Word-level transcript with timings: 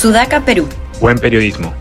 Sudaca, 0.00 0.42
Perú. 0.42 0.66
Buen 0.98 1.18
periodismo. 1.18 1.74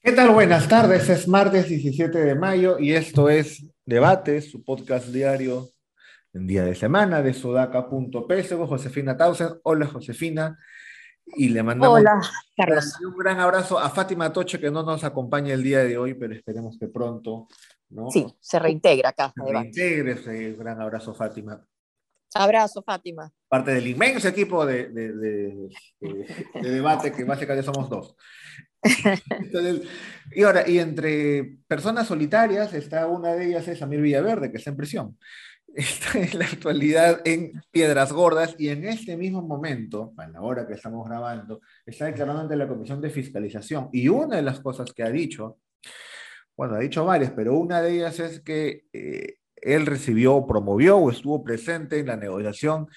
¿Qué 0.00 0.12
tal? 0.12 0.30
Buenas 0.30 0.68
tardes. 0.68 1.08
Es 1.08 1.26
martes 1.26 1.68
17 1.68 2.16
de 2.16 2.36
mayo 2.36 2.78
y 2.78 2.92
esto 2.92 3.28
es 3.28 3.66
Debates, 3.84 4.52
su 4.52 4.62
podcast 4.62 5.08
diario 5.08 5.70
en 6.32 6.46
día 6.46 6.62
de 6.62 6.76
semana 6.76 7.22
de 7.22 7.34
sudaca.p. 7.34 8.44
Soy 8.44 8.66
Josefina 8.68 9.16
Tausen. 9.16 9.48
Hola, 9.64 9.86
Josefina. 9.86 10.56
Y 11.26 11.48
le 11.48 11.64
mandamos 11.64 11.98
Hola, 11.98 12.20
Carlos. 12.56 13.00
un 13.04 13.18
gran 13.18 13.40
abrazo 13.40 13.76
a 13.76 13.90
Fátima 13.90 14.32
Toche, 14.32 14.60
que 14.60 14.70
no 14.70 14.84
nos 14.84 15.02
acompaña 15.02 15.54
el 15.54 15.62
día 15.64 15.80
de 15.80 15.98
hoy, 15.98 16.14
pero 16.14 16.34
esperemos 16.34 16.78
que 16.78 16.86
pronto 16.86 17.48
¿no? 17.88 18.12
Sí, 18.12 18.26
se 18.38 18.60
reintegra 18.60 19.08
acá. 19.08 19.32
se 19.34 19.52
reintegre 19.52 20.12
ese 20.12 20.52
gran 20.52 20.80
abrazo, 20.80 21.14
Fátima. 21.14 21.66
Abrazo, 22.34 22.82
Fátima. 22.82 23.30
Parte 23.48 23.72
del 23.72 23.86
inmenso 23.86 24.28
equipo 24.28 24.66
de, 24.66 24.88
de- 24.88 25.12
de- 25.12 25.68
de- 26.00 26.26
de 26.62 26.70
debate, 26.70 27.12
que 27.12 27.24
básicamente 27.24 27.64
somos 27.64 27.88
dos. 27.88 28.16
Entonces, 28.82 29.82
y 30.32 30.42
ahora, 30.42 30.68
y 30.68 30.78
entre 30.78 31.58
personas 31.66 32.06
solitarias, 32.06 32.74
está 32.74 33.06
una 33.06 33.32
de 33.34 33.46
ellas, 33.46 33.66
es 33.68 33.78
Samir 33.78 34.00
Villaverde, 34.00 34.50
que 34.50 34.58
está 34.58 34.70
en 34.70 34.76
prisión. 34.76 35.18
Está 35.76 36.18
en 36.20 36.38
la 36.38 36.44
actualidad 36.44 37.20
en 37.24 37.52
Piedras 37.72 38.12
Gordas 38.12 38.54
y 38.58 38.68
en 38.68 38.84
este 38.84 39.16
mismo 39.16 39.42
momento, 39.42 40.12
a 40.18 40.28
la 40.28 40.40
hora 40.40 40.66
que 40.68 40.74
estamos 40.74 41.04
grabando, 41.08 41.60
está 41.84 42.04
declarando 42.04 42.42
ante 42.42 42.54
la 42.54 42.68
Comisión 42.68 43.00
de 43.00 43.10
Fiscalización. 43.10 43.88
Y 43.92 44.06
una 44.08 44.36
de 44.36 44.42
las 44.42 44.60
cosas 44.60 44.92
que 44.92 45.02
ha 45.02 45.10
dicho, 45.10 45.58
bueno, 46.56 46.74
ha 46.76 46.78
dicho 46.78 47.04
varias, 47.04 47.32
pero 47.32 47.56
una 47.56 47.80
de 47.80 47.90
ellas 47.96 48.20
es 48.20 48.38
que 48.40 48.84
eh, 48.92 49.34
él 49.64 49.86
recibió, 49.86 50.46
promovió 50.46 50.98
o 50.98 51.10
estuvo 51.10 51.42
presente 51.42 51.98
en 51.98 52.06
la 52.06 52.16
negociación 52.16 52.88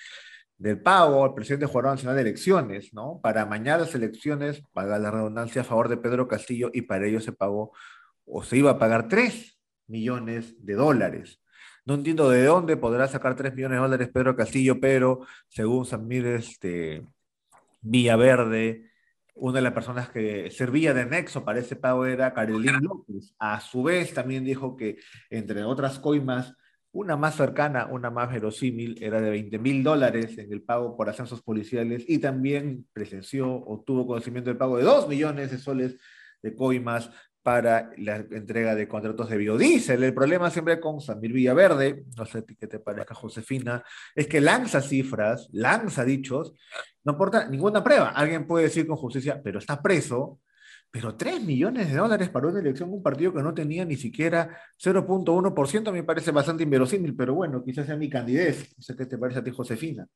del 0.57 0.81
pago 0.81 1.23
al 1.23 1.33
presidente 1.33 1.65
Jurado 1.65 1.95
Nacional 1.95 2.15
de 2.15 2.23
Elecciones, 2.23 2.93
¿no? 2.93 3.19
Para 3.21 3.43
amañar 3.43 3.79
las 3.79 3.93
elecciones, 3.95 4.63
paga 4.73 4.99
la 4.99 5.11
redundancia 5.11 5.61
a 5.61 5.65
favor 5.65 5.87
de 5.87 5.97
Pedro 5.97 6.27
Castillo 6.27 6.69
y 6.73 6.81
para 6.81 7.05
ello 7.05 7.21
se 7.21 7.31
pagó 7.31 7.71
o 8.25 8.43
se 8.43 8.57
iba 8.57 8.71
a 8.71 8.79
pagar 8.79 9.07
3 9.07 9.57
millones 9.87 10.55
de 10.65 10.73
dólares. 10.73 11.41
No 11.85 11.93
entiendo 11.93 12.29
de 12.29 12.43
dónde 12.43 12.75
podrá 12.75 13.07
sacar 13.07 13.35
3 13.35 13.53
millones 13.55 13.77
de 13.77 13.81
dólares 13.81 14.09
Pedro 14.13 14.35
Castillo, 14.35 14.79
pero 14.79 15.21
según 15.47 15.85
Samir 15.85 16.25
este, 16.25 17.03
Villaverde, 17.81 18.91
una 19.35 19.57
de 19.57 19.61
las 19.61 19.73
personas 19.73 20.09
que 20.09 20.49
servía 20.51 20.93
de 20.93 21.05
nexo 21.05 21.45
para 21.45 21.59
ese 21.59 21.75
pago 21.75 22.05
era 22.05 22.33
Carolín 22.33 22.81
López. 22.81 23.33
A 23.39 23.59
su 23.61 23.83
vez 23.83 24.13
también 24.13 24.43
dijo 24.43 24.75
que, 24.75 24.97
entre 25.29 25.63
otras 25.63 25.99
coimas, 25.99 26.55
una 26.97 27.15
más 27.15 27.35
cercana, 27.35 27.85
una 27.85 28.09
más 28.09 28.31
verosímil, 28.31 28.97
era 28.99 29.21
de 29.21 29.29
20 29.29 29.59
mil 29.59 29.83
dólares 29.83 30.35
en 30.39 30.51
el 30.51 30.63
pago 30.63 30.97
por 30.97 31.07
ascensos 31.07 31.43
policiales 31.43 32.03
y 32.07 32.17
también 32.17 32.87
presenció 32.91 33.53
o 33.53 33.83
tuvo 33.85 34.07
conocimiento 34.07 34.49
del 34.49 34.57
pago 34.57 34.77
de 34.77 34.83
2 34.83 35.07
millones 35.07 35.51
de 35.51 35.59
soles 35.59 35.97
de 36.41 36.55
coimas 36.55 37.11
para 37.43 37.91
la 37.97 38.15
entrega 38.15 38.73
de 38.73 38.87
contratos 38.87 39.29
de 39.29 39.37
biodiesel. 39.37 40.03
El 40.03 40.13
problema 40.15 40.49
siempre 40.49 40.79
con 40.79 40.99
Samir 40.99 41.33
Villaverde, 41.33 42.03
no 42.17 42.25
sé 42.25 42.43
qué 42.59 42.65
te 42.65 42.79
parezca, 42.79 43.13
Josefina, 43.13 43.83
es 44.15 44.27
que 44.27 44.41
lanza 44.41 44.81
cifras, 44.81 45.47
lanza 45.51 46.03
dichos, 46.03 46.55
no 47.03 47.13
aporta 47.13 47.47
ninguna 47.47 47.83
prueba. 47.83 48.09
Alguien 48.09 48.47
puede 48.47 48.65
decir 48.65 48.87
con 48.87 48.97
justicia, 48.97 49.39
pero 49.43 49.59
está 49.59 49.83
preso, 49.83 50.39
pero 50.97 51.15
3 51.15 51.43
millones 51.43 51.91
de 51.91 51.95
dólares 51.95 52.29
para 52.29 52.47
una 52.47 52.59
elección, 52.59 52.91
un 52.91 53.03
partido 53.03 53.31
que 53.31 53.43
no 53.43 53.53
tenía 53.53 53.85
ni 53.85 53.97
siquiera 53.97 54.57
0.1%, 54.83 55.91
me 55.91 56.01
parece 56.01 56.31
bastante 56.31 56.63
inverosímil, 56.63 57.15
pero 57.15 57.35
bueno, 57.35 57.63
quizás 57.63 57.85
sea 57.85 57.95
mi 57.95 58.09
candidez. 58.09 58.73
No 58.75 58.81
sé 58.81 58.95
qué 58.95 59.05
te 59.05 59.15
parece 59.15 59.37
a 59.37 59.43
ti, 59.43 59.51
Josefina. 59.51 60.07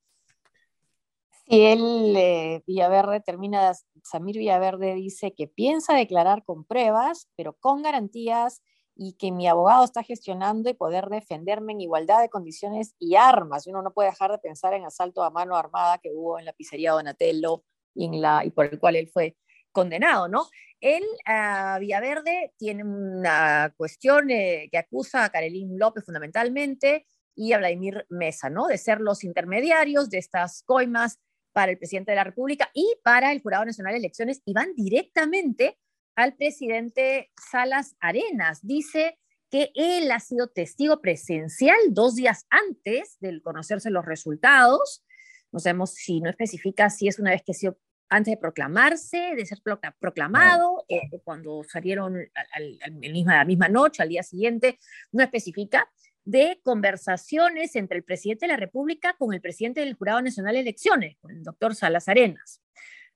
Si 1.46 1.62
él, 1.62 2.16
eh, 2.18 2.64
Villaverde, 2.66 3.20
termina, 3.20 3.74
Samir 4.04 4.38
Villaverde 4.38 4.96
dice 4.96 5.36
que 5.36 5.48
piensa 5.48 5.94
declarar 5.94 6.44
con 6.44 6.66
pruebas, 6.66 7.30
pero 7.36 7.54
con 7.54 7.84
garantías 7.84 8.64
y 8.96 9.14
que 9.14 9.32
mi 9.32 9.48
abogado 9.48 9.86
está 9.86 10.02
gestionando 10.02 10.68
y 10.68 10.74
poder 10.74 11.10
defenderme 11.10 11.74
en 11.74 11.82
igualdad 11.82 12.22
de 12.22 12.30
condiciones 12.30 12.96
y 12.98 13.18
armas. 13.18 13.68
Uno 13.68 13.84
no 13.84 13.94
puede 13.94 14.10
dejar 14.10 14.32
de 14.32 14.40
pensar 14.40 14.74
en 14.74 14.84
asalto 14.84 15.22
a 15.22 15.30
mano 15.30 15.56
armada 15.56 16.00
que 16.00 16.10
hubo 16.12 16.40
en 16.40 16.46
la 16.46 16.54
pizzería 16.54 16.94
Donatello 16.94 17.64
y 17.94 18.50
por 18.50 18.66
el 18.66 18.80
cual 18.80 18.96
él 18.96 19.10
fue 19.14 19.38
condenado, 19.72 20.28
¿no? 20.28 20.48
Él, 20.80 21.04
uh, 21.28 21.80
Villaverde, 21.80 22.54
tiene 22.58 22.84
una 22.84 23.74
cuestión 23.78 24.32
eh, 24.32 24.68
que 24.72 24.78
acusa 24.78 25.24
a 25.24 25.30
Carolín 25.30 25.78
López 25.78 26.04
fundamentalmente 26.04 27.06
y 27.36 27.54
a 27.54 27.60
Vladimir 27.60 28.06
Mesa, 28.10 28.50
¿no? 28.50 28.68
De 28.68 28.78
ser 28.78 29.00
los 29.00 29.24
intermediarios 29.24 30.10
de 30.10 30.18
estas 30.18 30.64
coimas 30.64 31.20
para 31.54 31.72
el 31.72 31.78
presidente 31.78 32.12
de 32.12 32.16
la 32.16 32.24
República 32.24 32.70
y 32.74 32.96
para 33.04 33.32
el 33.32 33.42
Jurado 33.42 33.66
Nacional 33.66 33.94
de 33.94 34.00
Elecciones 34.00 34.42
y 34.46 34.54
van 34.54 34.74
directamente 34.76 35.78
al 36.16 36.36
presidente 36.36 37.32
Salas 37.52 37.96
Arenas. 38.00 38.60
Dice 38.66 39.18
que 39.50 39.72
él 39.76 40.12
ha 40.12 40.20
sido 40.20 40.48
testigo 40.48 41.02
presencial 41.02 41.78
dos 41.90 42.16
días 42.16 42.46
antes 42.50 43.18
de 43.20 43.42
conocerse 43.42 43.90
los 43.90 44.06
resultados. 44.06 45.04
No 45.52 45.60
sabemos 45.60 45.94
si 45.94 46.22
no 46.22 46.30
especifica 46.30 46.90
si 46.90 47.08
es 47.08 47.20
una 47.20 47.32
vez 47.32 47.44
que 47.44 47.52
ha 47.52 47.56
sido 47.56 47.78
antes 48.12 48.34
de 48.34 48.38
proclamarse, 48.38 49.36
de 49.36 49.46
ser 49.46 49.60
proclamado, 49.98 50.84
eh, 50.90 51.00
cuando 51.24 51.64
salieron 51.64 52.18
al, 52.54 52.78
al, 52.84 52.92
misma, 52.92 53.38
la 53.38 53.46
misma 53.46 53.70
noche, 53.70 54.04
al 54.04 54.10
día 54.10 54.22
siguiente, 54.22 54.78
no 55.14 55.24
especifica, 55.24 55.90
de 56.26 56.60
conversaciones 56.62 57.76
entre 57.78 57.98
el 57.98 58.04
presidente 58.04 58.46
de 58.46 58.52
la 58.52 58.58
República 58.58 59.16
con 59.18 59.34
el 59.34 59.40
presidente 59.40 59.80
del 59.80 59.96
Jurado 59.96 60.22
Nacional 60.22 60.54
de 60.54 60.60
Elecciones, 60.60 61.18
con 61.22 61.32
el 61.32 61.42
doctor 61.42 61.74
Salas 61.74 62.10
Arenas. 62.10 62.62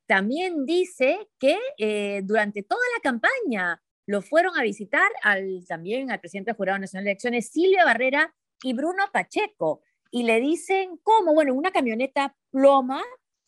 También 0.06 0.66
dice 0.66 1.28
que 1.40 1.58
eh, 1.78 2.22
durante 2.24 2.64
toda 2.64 2.82
la 2.96 3.02
campaña 3.02 3.82
lo 4.08 4.22
fueron 4.22 4.58
a 4.58 4.64
visitar 4.64 5.12
al, 5.24 5.66
también 5.68 6.10
al 6.10 6.22
presidente 6.22 6.52
del 6.52 6.58
Jurado 6.58 6.80
Nacional 6.80 7.04
de 7.04 7.12
Elecciones, 7.12 7.50
Silvia 7.50 7.84
Barrera 7.84 8.34
y 8.64 8.74
Bruno 8.74 9.04
Pacheco, 9.12 9.82
y 10.10 10.24
le 10.24 10.40
dicen 10.40 10.98
cómo, 11.04 11.34
bueno, 11.34 11.54
una 11.54 11.72
camioneta 11.72 12.34
ploma 12.50 13.04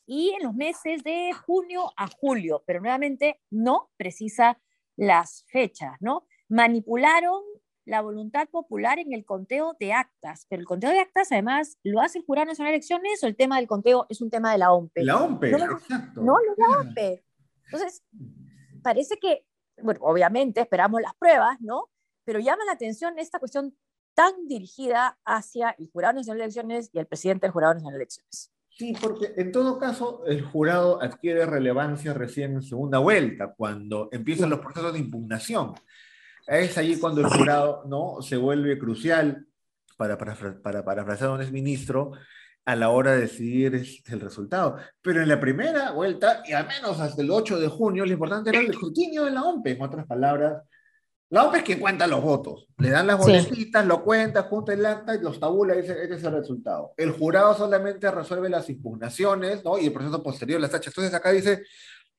y 0.07 0.33
en 0.39 0.43
los 0.43 0.55
meses 0.55 1.03
de 1.03 1.33
junio 1.45 1.91
a 1.97 2.07
julio, 2.07 2.63
pero 2.65 2.79
nuevamente 2.79 3.41
no 3.51 3.91
precisa 3.97 4.59
las 4.95 5.43
fechas, 5.49 5.97
¿no? 5.99 6.25
Manipularon 6.47 7.43
la 7.85 8.01
voluntad 8.01 8.47
popular 8.49 8.99
en 8.99 9.13
el 9.13 9.25
conteo 9.25 9.75
de 9.79 9.93
actas, 9.93 10.45
pero 10.49 10.61
el 10.61 10.65
conteo 10.65 10.91
de 10.91 10.99
actas 10.99 11.31
además 11.31 11.77
lo 11.83 12.01
hace 12.01 12.19
el 12.19 12.25
Jurado 12.25 12.47
Nacional 12.47 12.71
de 12.71 12.77
Elecciones 12.77 13.23
o 13.23 13.27
el 13.27 13.35
tema 13.35 13.57
del 13.57 13.67
conteo 13.67 14.05
es 14.09 14.21
un 14.21 14.29
tema 14.29 14.51
de 14.51 14.57
la 14.57 14.71
OMPE. 14.71 15.03
La 15.03 15.23
OMPE, 15.23 15.51
no, 15.51 15.71
exacto. 15.71 16.21
No, 16.21 16.33
no 16.33 16.55
la 16.57 16.79
OMPE. 16.79 17.23
Entonces, 17.65 18.03
parece 18.81 19.17
que, 19.17 19.45
bueno, 19.81 19.99
obviamente 20.03 20.61
esperamos 20.61 21.01
las 21.01 21.15
pruebas, 21.15 21.59
¿no? 21.61 21.89
Pero 22.23 22.39
llama 22.39 22.65
la 22.65 22.73
atención 22.73 23.19
esta 23.19 23.39
cuestión 23.39 23.77
tan 24.13 24.47
dirigida 24.47 25.19
hacia 25.25 25.75
el 25.77 25.89
Jurado 25.89 26.15
Nacional 26.15 26.39
de 26.39 26.43
Elecciones 26.45 26.89
y 26.91 26.99
el 26.99 27.07
presidente 27.07 27.45
del 27.45 27.51
Jurado 27.51 27.73
Nacional 27.73 27.93
de 27.93 28.03
Elecciones. 28.03 28.51
Sí, 28.77 28.93
porque 29.01 29.33
en 29.37 29.51
todo 29.51 29.79
caso 29.79 30.23
el 30.27 30.43
jurado 30.43 31.01
adquiere 31.01 31.47
relevancia 31.47 32.13
recién 32.13 32.53
en 32.53 32.61
segunda 32.61 32.99
vuelta, 32.99 33.55
cuando 33.57 34.07
empiezan 34.11 34.51
los 34.51 34.59
procesos 34.59 34.93
de 34.93 34.99
impugnación. 34.99 35.73
Es 36.45 36.77
allí 36.77 36.99
cuando 36.99 37.21
el 37.21 37.27
jurado 37.27 37.85
¿no? 37.87 38.21
se 38.21 38.37
vuelve 38.37 38.77
crucial, 38.77 39.47
para, 39.97 40.15
para, 40.15 40.61
para 40.61 40.85
parafrasear 40.85 41.31
a 41.31 41.33
un 41.33 41.41
exministro, 41.41 42.11
a 42.65 42.75
la 42.75 42.89
hora 42.89 43.13
de 43.13 43.21
decidir 43.21 43.73
el 43.73 44.19
resultado. 44.19 44.77
Pero 45.01 45.23
en 45.23 45.29
la 45.29 45.39
primera 45.39 45.89
vuelta, 45.93 46.43
y 46.47 46.51
al 46.51 46.67
menos 46.67 46.99
hasta 46.99 47.23
el 47.23 47.31
8 47.31 47.59
de 47.59 47.69
junio, 47.69 48.05
lo 48.05 48.11
importante 48.11 48.51
era 48.51 48.59
el 48.59 48.69
escrutinio 48.69 49.25
de 49.25 49.31
la 49.31 49.41
OMPE, 49.41 49.71
en 49.71 49.81
otras 49.81 50.05
palabras. 50.05 50.61
La 51.29 51.43
OMPE 51.43 51.57
es 51.57 51.63
quien 51.63 51.79
cuenta 51.79 52.07
los 52.07 52.21
votos. 52.21 52.67
Le 52.77 52.89
dan 52.89 53.07
las 53.07 53.17
boletitas, 53.17 53.81
sí. 53.81 53.87
lo 53.87 54.03
cuenta, 54.03 54.43
junta 54.43 54.73
el 54.73 54.85
acta 54.85 55.15
y 55.15 55.19
los 55.19 55.39
tabula 55.39 55.75
y 55.75 55.81
dice, 55.81 56.01
este 56.01 56.15
es 56.15 56.23
el 56.23 56.31
resultado. 56.31 56.93
El 56.95 57.11
jurado 57.11 57.53
solamente 57.53 58.09
resuelve 58.09 58.49
las 58.49 58.69
impugnaciones 58.69 59.63
¿no? 59.65 59.77
y 59.77 59.87
el 59.87 59.93
proceso 59.93 60.23
posterior 60.23 60.61
las 60.61 60.71
tachas. 60.71 60.93
Entonces 60.93 61.13
acá 61.13 61.31
dice, 61.31 61.63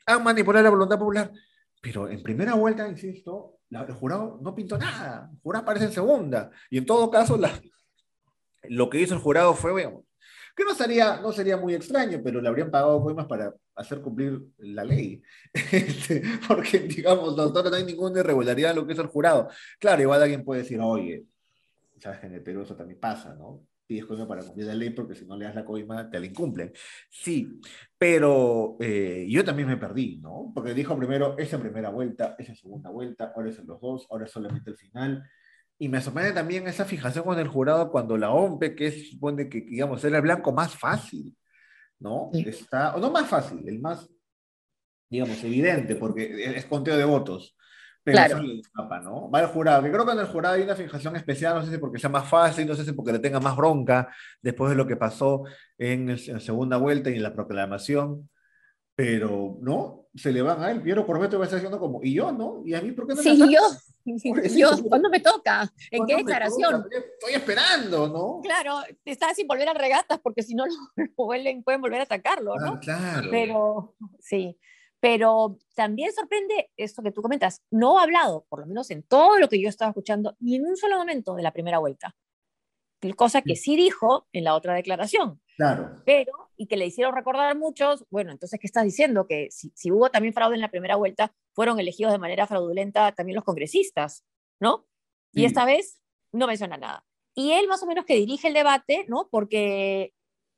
han 0.04 0.22
manipulado 0.22 0.64
la 0.64 0.70
voluntad 0.70 0.98
popular. 0.98 1.32
Pero 1.80 2.08
en 2.08 2.22
primera 2.22 2.54
vuelta, 2.54 2.86
insisto, 2.86 3.60
la, 3.70 3.82
el 3.82 3.94
jurado 3.94 4.38
no 4.42 4.54
pintó 4.54 4.76
nada. 4.76 5.30
El 5.32 5.40
jurado 5.40 5.62
aparece 5.62 5.86
en 5.86 5.92
segunda. 5.92 6.50
Y 6.68 6.76
en 6.76 6.84
todo 6.84 7.10
caso, 7.10 7.38
la, 7.38 7.50
lo 8.64 8.90
que 8.90 9.00
hizo 9.00 9.14
el 9.14 9.20
jurado 9.20 9.54
fue, 9.54 9.72
bueno, 9.72 10.04
que 10.58 10.64
no 10.64 10.74
sería, 10.74 11.20
no 11.20 11.30
sería 11.30 11.56
muy 11.56 11.72
extraño, 11.72 12.20
pero 12.22 12.40
le 12.40 12.48
habrían 12.48 12.68
pagado 12.68 13.00
coimas 13.00 13.26
para 13.26 13.54
hacer 13.76 14.00
cumplir 14.00 14.42
la 14.58 14.82
ley. 14.82 15.22
Este, 15.72 16.20
porque, 16.48 16.80
digamos, 16.80 17.36
doctor, 17.36 17.70
no 17.70 17.76
hay 17.76 17.84
ninguna 17.84 18.18
irregularidad 18.20 18.72
en 18.72 18.78
lo 18.78 18.86
que 18.86 18.92
hizo 18.94 19.02
el 19.02 19.08
jurado. 19.08 19.48
Claro, 19.78 20.02
igual 20.02 20.20
alguien 20.20 20.44
puede 20.44 20.62
decir, 20.62 20.80
oye, 20.80 21.24
sabes 22.00 22.18
que 22.18 22.28
Perú 22.40 22.62
eso 22.62 22.74
también 22.74 22.98
pasa, 22.98 23.34
¿no? 23.34 23.62
Pides 23.86 24.04
coima 24.04 24.26
para 24.26 24.42
cumplir 24.42 24.66
la 24.66 24.74
ley 24.74 24.90
porque 24.90 25.14
si 25.14 25.24
no 25.24 25.36
le 25.36 25.44
das 25.44 25.54
la 25.54 25.64
coima 25.64 26.10
te 26.10 26.18
la 26.18 26.26
incumplen. 26.26 26.72
Sí, 27.08 27.60
pero 27.96 28.76
eh, 28.80 29.26
yo 29.30 29.44
también 29.44 29.68
me 29.68 29.76
perdí, 29.76 30.18
¿no? 30.18 30.50
Porque 30.52 30.74
dijo 30.74 30.98
primero 30.98 31.38
esa 31.38 31.58
primera 31.60 31.90
vuelta, 31.90 32.34
esa 32.36 32.54
segunda 32.56 32.90
vuelta, 32.90 33.32
ahora 33.34 33.48
es 33.48 33.58
en 33.60 33.66
los 33.68 33.80
dos, 33.80 34.08
ahora 34.10 34.26
es 34.26 34.32
solamente 34.32 34.70
el 34.70 34.76
final. 34.76 35.22
Y 35.78 35.88
me 35.88 36.00
sorprende 36.00 36.32
también 36.32 36.66
esa 36.66 36.84
fijación 36.84 37.24
con 37.24 37.38
el 37.38 37.48
jurado 37.48 37.90
cuando 37.90 38.16
la 38.16 38.30
OMPE, 38.30 38.74
que 38.74 38.86
es, 38.88 39.10
supone 39.10 39.48
que, 39.48 39.60
digamos, 39.60 40.04
era 40.04 40.16
el 40.16 40.22
blanco 40.22 40.52
más 40.52 40.74
fácil, 40.74 41.36
¿no? 42.00 42.30
Sí. 42.32 42.44
Está, 42.48 42.96
o 42.96 43.00
no 43.00 43.10
más 43.10 43.28
fácil, 43.28 43.62
el 43.66 43.80
más 43.80 44.08
digamos, 45.10 45.42
evidente, 45.44 45.96
porque 45.96 46.56
es 46.56 46.64
conteo 46.66 46.96
de 46.96 47.04
votos. 47.04 47.56
Pero 48.04 48.18
eso 48.20 48.42
le 48.42 48.60
escapa, 48.60 49.00
¿no? 49.00 49.30
Va 49.30 49.40
al 49.40 49.48
jurado, 49.48 49.82
que 49.82 49.90
creo 49.90 50.06
que 50.06 50.12
en 50.12 50.18
el 50.20 50.26
jurado 50.26 50.54
hay 50.54 50.62
una 50.62 50.76
fijación 50.76 51.16
especial, 51.16 51.54
no 51.54 51.64
sé 51.64 51.72
si 51.72 51.78
porque 51.78 51.98
sea 51.98 52.08
más 52.08 52.26
fácil, 52.26 52.66
no 52.66 52.74
sé 52.74 52.84
si 52.84 52.92
porque 52.92 53.12
le 53.12 53.18
tenga 53.18 53.40
más 53.40 53.56
bronca 53.56 54.08
después 54.40 54.70
de 54.70 54.76
lo 54.76 54.86
que 54.86 54.96
pasó 54.96 55.44
en, 55.76 56.08
la 56.08 56.40
segunda 56.40 56.78
vuelta 56.78 57.10
y 57.10 57.16
en 57.16 57.22
la 57.22 57.34
proclamación 57.34 58.30
pero 58.98 59.56
no, 59.60 60.08
se 60.12 60.32
le 60.32 60.42
van 60.42 60.60
a 60.60 60.72
él. 60.72 60.82
Piero 60.82 61.06
Corbeto 61.06 61.38
va 61.38 61.44
a 61.44 61.46
estar 61.46 61.58
haciendo 61.58 61.78
como, 61.78 62.02
y 62.02 62.14
yo, 62.14 62.32
¿no? 62.32 62.62
¿Y 62.64 62.74
a 62.74 62.80
mí 62.80 62.90
por 62.90 63.06
qué 63.06 63.14
no 63.14 63.22
sí, 63.22 63.40
me 63.40 63.52
yo, 63.52 63.60
yo, 64.56 64.70
¿cuándo 64.88 65.08
me 65.08 65.20
toca? 65.20 65.72
¿En 65.92 66.04
qué 66.04 66.16
declaración? 66.16 66.84
Estoy 66.90 67.34
esperando, 67.34 68.08
¿no? 68.08 68.40
Claro, 68.42 68.80
está 69.04 69.32
sin 69.34 69.46
volver 69.46 69.68
a 69.68 69.74
regatas 69.74 70.18
porque 70.18 70.42
si 70.42 70.56
no 70.56 70.64
lo 70.96 71.14
pueden 71.14 71.62
volver 71.62 72.00
a 72.00 72.02
atacarlo, 72.02 72.56
¿no? 72.56 72.72
Ah, 72.72 72.80
claro. 72.80 73.28
Pero, 73.30 73.94
sí. 74.18 74.58
Pero 74.98 75.58
también 75.76 76.12
sorprende 76.12 76.72
esto 76.76 77.00
que 77.00 77.12
tú 77.12 77.22
comentas. 77.22 77.62
No 77.70 78.00
ha 78.00 78.02
hablado, 78.02 78.46
por 78.48 78.58
lo 78.58 78.66
menos 78.66 78.90
en 78.90 79.04
todo 79.04 79.38
lo 79.38 79.48
que 79.48 79.62
yo 79.62 79.68
estaba 79.68 79.90
escuchando, 79.90 80.34
ni 80.40 80.56
en 80.56 80.66
un 80.66 80.76
solo 80.76 80.96
momento 80.96 81.36
de 81.36 81.44
la 81.44 81.52
primera 81.52 81.78
vuelta. 81.78 82.16
Cosa 83.14 83.42
que 83.42 83.54
sí 83.54 83.76
dijo 83.76 84.26
en 84.32 84.42
la 84.42 84.56
otra 84.56 84.74
declaración. 84.74 85.40
Claro. 85.56 86.02
Pero, 86.04 86.47
y 86.58 86.66
que 86.66 86.76
le 86.76 86.86
hicieron 86.86 87.14
recordar 87.14 87.56
muchos, 87.56 88.04
bueno, 88.10 88.32
entonces, 88.32 88.58
¿qué 88.60 88.66
estás 88.66 88.84
diciendo? 88.84 89.26
Que 89.26 89.48
si, 89.50 89.72
si, 89.74 89.90
hubo 89.90 90.10
también 90.10 90.34
fraude 90.34 90.56
en 90.56 90.60
la 90.60 90.70
primera 90.70 90.96
vuelta, 90.96 91.32
fueron 91.52 91.78
elegidos 91.78 92.12
de 92.12 92.18
manera 92.18 92.46
fraudulenta 92.46 93.12
también 93.12 93.36
los 93.36 93.44
congresistas, 93.44 94.24
¿no? 94.60 94.86
Y 95.32 95.44
esta 95.44 95.64
vez 95.64 96.00
no 96.32 96.46
menciona 96.46 96.76
nada. 96.76 97.04
Y 97.34 97.52
él 97.52 97.68
más 97.68 97.82
o 97.82 97.86
menos 97.86 98.04
que 98.04 98.16
dirige 98.16 98.48
el 98.48 98.54
debate, 98.54 99.04
¿no? 99.08 99.28
Porque 99.30 100.12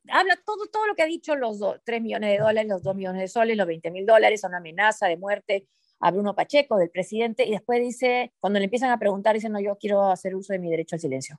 habla 0.09 0.41
todo, 0.47 0.67
todo 0.73 0.87
lo 0.87 0.95
que 0.95 1.03
ha 1.03 1.07
dicho, 1.07 1.37
los 1.37 1.61
3 1.85 2.01
millones 2.01 2.31
de 2.31 2.39
dólares, 2.39 2.69
los 2.69 2.83
2 2.83 2.97
millones 2.97 3.21
de 3.21 3.29
soles, 3.29 3.57
los 3.57 3.67
20 3.67 3.91
mil 3.91 4.07
dólares, 4.07 4.43
una 4.45 4.57
amenaza 4.57 5.07
de 5.07 5.19
muerte 5.19 5.69
a 6.01 6.11
Bruno 6.11 6.35
Pacheco, 6.35 6.79
del 6.79 6.91
presidente, 6.91 7.45
y 7.45 7.51
después 7.51 7.81
dice, 7.81 8.33
cuando 8.41 8.59
le 8.59 8.65
empiezan 8.65 8.91
a 8.91 8.99
preguntar, 8.99 9.35
dice, 9.35 9.51
no, 9.51 9.61
yo 9.61 9.77
quiero 9.77 10.11
hacer 10.11 10.35
uso 10.35 10.55
de 10.55 10.59
mi 10.59 10.71
derecho 10.71 10.97
al 10.97 11.01
silencio. 11.01 11.39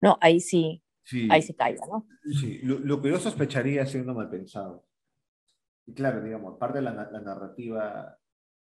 No, 0.00 0.18
ahí 0.20 0.40
sí, 0.40 0.82
ahí 1.30 1.42
se 1.42 1.54
caiga, 1.54 1.84
¿no? 1.86 2.06
Sí, 2.24 2.60
lo, 2.62 3.00
que 3.00 3.10
yo 3.10 3.18
sospecharía 3.18 3.86
siendo 3.86 4.14
mal 4.14 4.28
pensado. 4.28 4.84
Y 5.86 5.94
claro, 5.94 6.22
digamos, 6.22 6.58
parte 6.58 6.78
de 6.78 6.84
la, 6.84 6.92
narrativa 6.92 8.16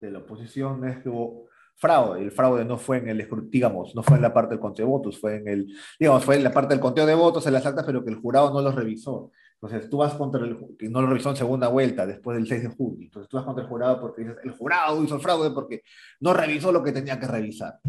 de 0.00 0.10
la 0.10 0.20
oposición 0.20 0.86
es 0.86 0.98
que 0.98 1.08
hubo 1.08 1.48
fraude. 1.74 2.22
El 2.22 2.30
fraude 2.30 2.64
no 2.64 2.78
fue 2.78 2.98
en 2.98 3.08
el, 3.08 3.28
digamos, 3.50 3.94
no 3.94 4.02
fue 4.02 4.16
en 4.16 4.22
la 4.22 4.32
parte 4.32 4.54
del 4.54 4.60
conteo 4.60 4.86
de 4.86 4.90
votos, 4.90 5.18
fue 5.18 5.36
en 5.36 5.48
el, 5.48 5.76
digamos, 5.98 6.24
fue 6.24 6.36
en 6.36 6.44
la 6.44 6.52
parte 6.52 6.74
del 6.74 6.80
conteo 6.80 7.06
de 7.06 7.14
votos, 7.14 7.46
en 7.46 7.52
las 7.54 7.66
actas, 7.66 7.84
pero 7.84 8.04
que 8.04 8.10
el 8.10 8.16
jurado 8.16 8.52
no 8.52 8.60
los 8.60 8.74
revisó. 8.74 9.32
Entonces 9.60 9.90
tú 9.90 9.98
vas 9.98 10.14
contra 10.14 10.40
el, 10.44 10.56
que 10.78 10.88
no 10.88 11.00
lo 11.00 11.08
revisó 11.08 11.30
en 11.30 11.36
segunda 11.36 11.66
vuelta, 11.66 12.06
después 12.06 12.36
del 12.36 12.46
6 12.46 12.62
de 12.62 12.68
junio. 12.68 13.06
Entonces 13.06 13.28
tú 13.28 13.36
vas 13.36 13.46
contra 13.46 13.64
el 13.64 13.68
jurado 13.68 14.00
porque 14.00 14.22
dices, 14.22 14.36
el 14.44 14.52
jurado 14.52 15.02
hizo 15.02 15.16
el 15.16 15.20
fraude 15.20 15.50
porque 15.50 15.82
no 16.20 16.32
revisó 16.32 16.70
lo 16.70 16.84
que 16.84 16.92
tenía 16.92 17.18
que 17.18 17.26
revisar 17.26 17.80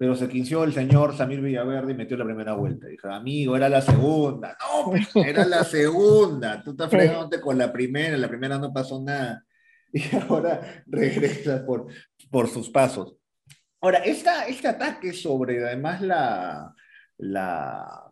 pero 0.00 0.16
se 0.16 0.30
quinció 0.30 0.64
el 0.64 0.72
señor 0.72 1.14
Samir 1.14 1.42
Villaverde 1.42 1.92
y 1.92 1.94
metió 1.94 2.16
la 2.16 2.24
primera 2.24 2.54
vuelta. 2.54 2.86
Dijo, 2.86 3.08
amigo, 3.08 3.54
era 3.54 3.68
la 3.68 3.82
segunda. 3.82 4.56
No, 4.58 4.94
era 5.22 5.44
la 5.44 5.62
segunda. 5.62 6.62
Tú 6.62 6.70
estás 6.70 6.88
fregándote 6.88 7.38
con 7.38 7.58
la 7.58 7.70
primera, 7.70 8.16
la 8.16 8.28
primera 8.30 8.56
no 8.56 8.72
pasó 8.72 9.02
nada. 9.02 9.44
Y 9.92 10.00
ahora 10.16 10.82
regresa 10.86 11.66
por, 11.66 11.88
por 12.30 12.48
sus 12.48 12.70
pasos. 12.70 13.14
Ahora, 13.82 13.98
esta, 13.98 14.46
este 14.46 14.68
ataque 14.68 15.12
sobre 15.12 15.62
además 15.66 16.00
la, 16.00 16.74
la, 17.18 18.10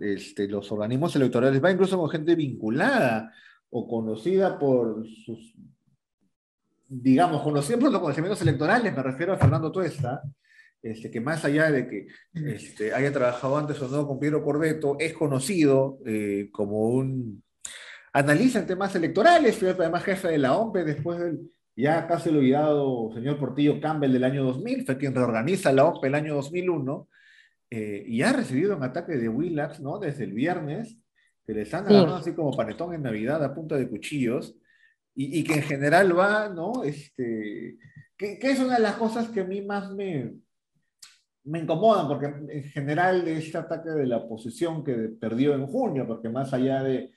este, 0.00 0.48
los 0.48 0.72
organismos 0.72 1.14
electorales 1.14 1.62
va 1.62 1.72
incluso 1.72 1.98
con 1.98 2.08
gente 2.08 2.34
vinculada 2.34 3.34
o 3.68 3.86
conocida 3.86 4.58
por 4.58 5.06
sus, 5.26 5.54
digamos, 6.88 7.42
conocida 7.42 7.76
por 7.76 7.92
los 7.92 8.00
conocimientos 8.00 8.40
electorales, 8.40 8.94
me 8.94 9.02
refiero 9.02 9.34
a 9.34 9.36
Fernando 9.36 9.70
Tuesta, 9.70 10.22
este, 10.84 11.10
que 11.10 11.20
más 11.20 11.42
allá 11.46 11.70
de 11.70 11.88
que 11.88 12.08
este, 12.34 12.92
haya 12.92 13.10
trabajado 13.10 13.56
antes 13.56 13.80
o 13.80 13.88
no 13.88 14.06
con 14.06 14.20
Piero 14.20 14.44
Corbeto, 14.44 14.96
es 15.00 15.14
conocido 15.14 15.98
eh, 16.04 16.50
como 16.52 16.90
un 16.90 17.42
analista 18.12 18.58
en 18.58 18.66
temas 18.66 18.94
electorales, 18.94 19.56
fue 19.56 19.70
además 19.70 20.04
jefe 20.04 20.28
de 20.28 20.38
la 20.38 20.56
OMPE 20.56 20.84
después 20.84 21.18
del 21.18 21.50
ya 21.74 22.06
casi 22.06 22.28
olvidado 22.28 23.10
señor 23.14 23.38
Portillo 23.38 23.80
Campbell 23.80 24.12
del 24.12 24.24
año 24.24 24.44
2000, 24.44 24.84
fue 24.84 24.98
quien 24.98 25.14
reorganiza 25.14 25.72
la 25.72 25.86
OMPE 25.86 26.06
el 26.06 26.14
año 26.14 26.34
2001, 26.34 27.08
eh, 27.70 28.04
y 28.06 28.20
ha 28.20 28.34
recibido 28.34 28.76
un 28.76 28.84
ataque 28.84 29.16
de 29.16 29.28
Willax, 29.30 29.80
¿no? 29.80 29.98
Desde 29.98 30.24
el 30.24 30.34
viernes, 30.34 30.98
que 31.46 31.54
le 31.54 31.62
están 31.62 31.86
agarrando 31.86 32.16
así 32.16 32.32
como 32.34 32.54
panetón 32.54 32.94
en 32.94 33.02
Navidad 33.02 33.42
a 33.42 33.54
punta 33.54 33.76
de 33.76 33.88
cuchillos, 33.88 34.54
y, 35.14 35.40
y, 35.40 35.44
que 35.44 35.54
en 35.54 35.62
general 35.62 36.16
va, 36.16 36.50
¿no? 36.50 36.84
Este, 36.84 37.78
que, 38.18 38.38
que 38.38 38.50
es 38.50 38.60
una 38.60 38.74
de 38.74 38.82
las 38.82 38.96
cosas 38.96 39.28
que 39.28 39.40
a 39.40 39.44
mí 39.44 39.62
más 39.62 39.90
me, 39.90 40.43
me 41.44 41.60
incomodan 41.60 42.08
porque 42.08 42.26
en 42.26 42.64
general 42.64 43.26
este 43.28 43.58
ataque 43.58 43.90
de 43.90 44.06
la 44.06 44.18
oposición 44.18 44.82
que 44.82 44.94
perdió 45.20 45.54
en 45.54 45.66
junio, 45.66 46.06
porque 46.06 46.28
más 46.28 46.52
allá 46.52 46.82
de 46.82 47.12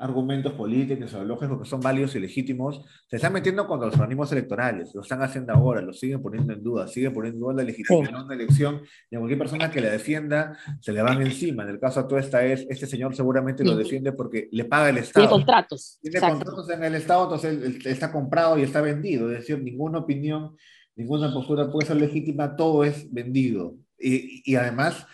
argumentos 0.00 0.52
políticos 0.52 1.12
o 1.14 1.24
lógicos 1.24 1.60
que 1.60 1.68
son 1.68 1.80
válidos 1.80 2.14
y 2.14 2.20
legítimos, 2.20 2.84
se 3.08 3.16
están 3.16 3.32
metiendo 3.32 3.66
con 3.66 3.80
los 3.80 3.92
organismos 3.94 4.30
electorales, 4.30 4.94
lo 4.94 5.02
están 5.02 5.22
haciendo 5.22 5.52
ahora, 5.52 5.82
lo 5.82 5.92
siguen 5.92 6.22
poniendo 6.22 6.52
en 6.52 6.62
duda, 6.62 6.86
siguen 6.86 7.12
poniendo 7.12 7.36
en 7.36 7.40
duda 7.40 7.54
la 7.54 7.62
legitimidad 7.64 8.12
de 8.12 8.24
una 8.24 8.34
elección 8.34 8.82
y 9.10 9.16
a 9.16 9.18
cualquier 9.18 9.38
persona 9.40 9.70
que 9.70 9.80
la 9.80 9.90
defienda 9.90 10.56
se 10.80 10.92
le 10.92 11.02
van 11.02 11.20
encima. 11.20 11.64
En 11.64 11.70
el 11.70 11.80
caso 11.80 12.04
de 12.04 12.20
esta 12.20 12.44
es, 12.44 12.64
este 12.70 12.86
señor 12.86 13.16
seguramente 13.16 13.64
lo 13.64 13.74
defiende 13.74 14.12
porque 14.12 14.48
le 14.52 14.64
paga 14.66 14.90
el 14.90 14.98
Estado. 14.98 15.26
Tiene 15.26 15.44
contratos. 15.44 15.98
Tiene 16.00 16.20
contratos 16.20 16.70
en 16.70 16.84
el 16.84 16.94
Estado, 16.94 17.24
entonces 17.24 17.86
está 17.86 18.12
comprado 18.12 18.56
y 18.56 18.62
está 18.62 18.80
vendido, 18.80 19.28
es 19.32 19.38
decir, 19.38 19.60
ninguna 19.60 19.98
opinión 19.98 20.56
ninguna 20.98 21.32
postura 21.32 21.70
puede 21.70 21.86
ser 21.86 21.96
legítima, 21.96 22.56
todo 22.56 22.84
es 22.84 23.10
vendido. 23.12 23.76
Y, 23.98 24.42
y 24.44 24.56
además, 24.56 25.06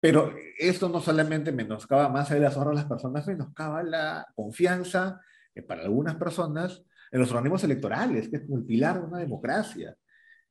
pero 0.00 0.32
esto 0.58 0.88
no 0.88 1.00
solamente 1.00 1.52
menoscaba 1.52 2.08
más 2.08 2.30
allá 2.30 2.40
de 2.40 2.46
las 2.46 2.56
honras 2.56 2.76
las 2.76 2.84
personas, 2.86 3.26
menoscaba 3.26 3.82
la 3.82 4.26
confianza 4.34 5.20
para 5.66 5.82
algunas 5.82 6.14
personas 6.14 6.82
en 7.10 7.20
los 7.20 7.30
organismos 7.30 7.64
electorales, 7.64 8.28
que 8.28 8.36
es 8.36 8.42
el 8.50 8.64
pilar 8.64 9.00
de 9.00 9.06
una 9.06 9.18
democracia. 9.18 9.96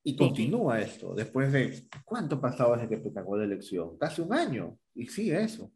Y 0.04 0.16
continúa 0.16 0.80
esto, 0.81 1.16
después 1.16 1.51
de, 1.51 1.88
¿cuánto 2.04 2.39
pasado 2.39 2.75
desde 2.75 2.89
que 2.89 3.01
se 3.01 3.10
acabó 3.10 3.38
la 3.38 3.46
elección? 3.46 3.98
Casi 3.98 4.22
un 4.22 4.34
año, 4.34 4.77
y 4.94 5.08
sigue 5.08 5.41
eso. 5.41 5.72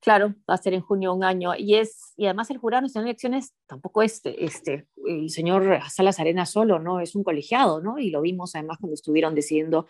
Claro, 0.00 0.34
va 0.48 0.54
a 0.54 0.58
ser 0.58 0.74
en 0.74 0.80
junio 0.80 1.12
un 1.12 1.24
año. 1.24 1.54
Y, 1.56 1.74
es, 1.74 2.14
y 2.16 2.26
además 2.26 2.50
el 2.50 2.58
jurado 2.58 2.82
nacional 2.82 3.06
de 3.06 3.10
elecciones 3.10 3.54
tampoco 3.66 4.02
es 4.02 4.20
este, 4.24 4.86
el 5.06 5.28
señor 5.30 5.80
Salas 5.90 6.20
Arena 6.20 6.46
solo, 6.46 6.78
¿no? 6.78 7.00
Es 7.00 7.16
un 7.16 7.24
colegiado, 7.24 7.80
¿no? 7.80 7.98
Y 7.98 8.10
lo 8.10 8.20
vimos 8.20 8.54
además 8.54 8.78
cuando 8.78 8.94
estuvieron 8.94 9.34
decidiendo 9.34 9.88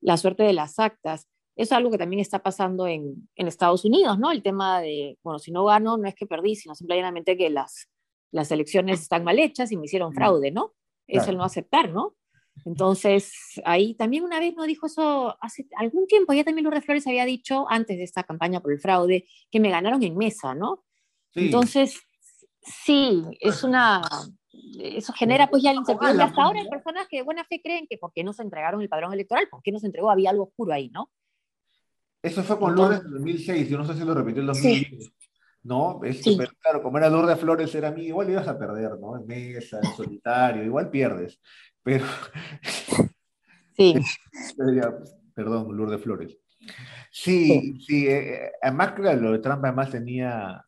la 0.00 0.16
suerte 0.16 0.42
de 0.42 0.54
las 0.54 0.78
actas. 0.78 1.28
Eso 1.54 1.74
es 1.74 1.78
algo 1.78 1.90
que 1.90 1.98
también 1.98 2.20
está 2.20 2.38
pasando 2.38 2.86
en, 2.86 3.28
en 3.36 3.46
Estados 3.46 3.84
Unidos, 3.84 4.18
¿no? 4.18 4.32
El 4.32 4.42
tema 4.42 4.80
de, 4.80 5.18
bueno, 5.22 5.38
si 5.38 5.52
no 5.52 5.66
gano, 5.66 5.98
no 5.98 6.08
es 6.08 6.14
que 6.14 6.26
perdí, 6.26 6.56
sino 6.56 6.74
simplemente 6.74 7.36
que 7.36 7.50
las, 7.50 7.88
las 8.30 8.50
elecciones 8.50 9.02
están 9.02 9.22
mal 9.22 9.38
hechas 9.38 9.70
y 9.70 9.76
me 9.76 9.84
hicieron 9.84 10.14
fraude, 10.14 10.50
¿no? 10.50 10.72
Es 11.06 11.28
el 11.28 11.36
no 11.36 11.44
aceptar, 11.44 11.90
¿no? 11.90 12.14
Entonces, 12.64 13.32
ahí 13.64 13.94
también 13.94 14.24
una 14.24 14.38
vez 14.38 14.54
no 14.54 14.64
dijo 14.64 14.86
eso, 14.86 15.36
hace 15.40 15.66
algún 15.76 16.06
tiempo, 16.06 16.32
ya 16.32 16.44
también 16.44 16.64
Lourdes 16.64 16.84
Flores 16.84 17.06
había 17.06 17.24
dicho, 17.24 17.66
antes 17.68 17.96
de 17.96 18.04
esta 18.04 18.22
campaña 18.22 18.60
por 18.60 18.72
el 18.72 18.80
fraude, 18.80 19.26
que 19.50 19.60
me 19.60 19.70
ganaron 19.70 20.02
en 20.02 20.16
mesa, 20.16 20.54
¿no? 20.54 20.84
Entonces, 21.34 22.00
sí, 22.62 23.24
es 23.40 23.64
una, 23.64 24.02
eso 24.80 25.12
genera 25.12 25.48
pues 25.48 25.62
ya 25.62 25.72
la 25.72 25.80
incertidumbre. 25.80 26.22
Hasta 26.22 26.42
ahora 26.42 26.60
hay 26.60 26.68
personas 26.68 27.08
que 27.08 27.18
de 27.18 27.22
buena 27.22 27.44
fe 27.44 27.60
creen 27.62 27.86
que 27.88 27.98
porque 27.98 28.22
no 28.22 28.32
se 28.32 28.42
entregaron 28.42 28.82
el 28.82 28.88
padrón 28.88 29.12
electoral, 29.12 29.48
porque 29.50 29.72
no 29.72 29.78
se 29.78 29.86
entregó, 29.86 30.10
había 30.10 30.30
algo 30.30 30.44
oscuro 30.44 30.72
ahí, 30.72 30.90
¿no? 30.90 31.10
Eso 32.22 32.44
fue 32.44 32.58
con 32.58 32.76
Lourdes 32.76 33.00
en 33.04 33.10
2006, 33.10 33.68
yo 33.68 33.78
no 33.78 33.84
sé 33.84 33.94
si 33.94 34.04
lo 34.04 34.14
repitió 34.14 34.42
en 34.42 34.46
2010. 34.46 35.12
¿no? 35.64 36.00
Pero 36.00 36.52
claro, 36.60 36.82
como 36.82 36.98
era 36.98 37.08
Lourdes 37.08 37.38
Flores, 37.38 37.74
era 37.74 37.90
mí, 37.90 38.06
igual 38.06 38.30
ibas 38.30 38.48
a 38.48 38.58
perder, 38.58 38.98
¿no? 38.98 39.16
En 39.16 39.26
mesa, 39.26 39.78
en 39.82 39.96
solitario, 39.96 40.64
igual 40.64 40.90
pierdes. 40.90 41.40
Pero. 41.82 42.06
Sí. 43.76 43.94
Perdón, 45.34 45.76
Lourdes 45.76 46.02
Flores. 46.02 46.36
Sí, 47.10 47.78
sí, 47.86 48.06
eh, 48.06 48.52
además, 48.62 48.92
claro, 48.92 49.20
lo 49.20 49.32
de 49.32 49.38
Trump 49.38 49.64
además 49.64 49.90
tenía. 49.90 50.64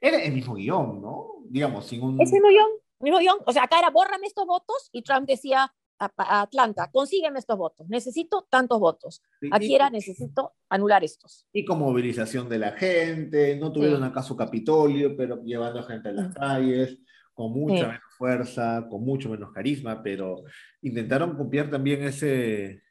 Era 0.00 0.22
el 0.22 0.32
mismo 0.32 0.54
guion, 0.54 1.00
¿no? 1.00 1.42
Digamos, 1.46 1.86
sin 1.86 2.02
un. 2.02 2.20
Es 2.20 2.32
el 2.32 2.40
mismo 2.40 2.48
guion, 2.48 2.68
mismo 3.00 3.18
guion. 3.18 3.38
O 3.46 3.52
sea, 3.52 3.64
acá 3.64 3.78
era 3.78 3.90
bórrame 3.90 4.26
estos 4.26 4.46
votos 4.46 4.90
y 4.92 5.02
Trump 5.02 5.26
decía 5.26 5.72
a, 5.98 6.42
Atlanta, 6.42 6.90
consígueme 6.92 7.38
estos 7.38 7.56
votos, 7.56 7.88
necesito 7.88 8.46
tantos 8.50 8.78
votos. 8.78 9.22
Aquí 9.50 9.74
era, 9.74 9.90
necesito 9.90 10.52
anular 10.68 11.02
estos. 11.04 11.46
Y 11.52 11.64
con 11.64 11.78
movilización 11.78 12.48
de 12.48 12.58
la 12.58 12.72
gente, 12.72 13.56
no 13.56 13.72
tuvieron 13.72 14.04
acaso 14.04 14.36
Capitolio, 14.36 15.16
pero 15.16 15.42
llevando 15.42 15.80
a 15.80 15.84
gente 15.84 16.10
a 16.10 16.12
las 16.12 16.34
calles 16.34 16.98
con 17.34 17.52
mucha 17.52 17.88
menos 17.88 18.14
fuerza, 18.16 18.86
con 18.88 19.04
mucho 19.04 19.28
menos 19.28 19.52
carisma, 19.52 20.02
pero 20.02 20.44
intentaron 20.82 21.36
copiar 21.36 21.68
también 21.68 22.02
ese, 22.04 22.82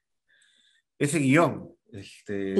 ese 1.00 1.20
guion. 1.20 1.70
Este, 1.92 2.56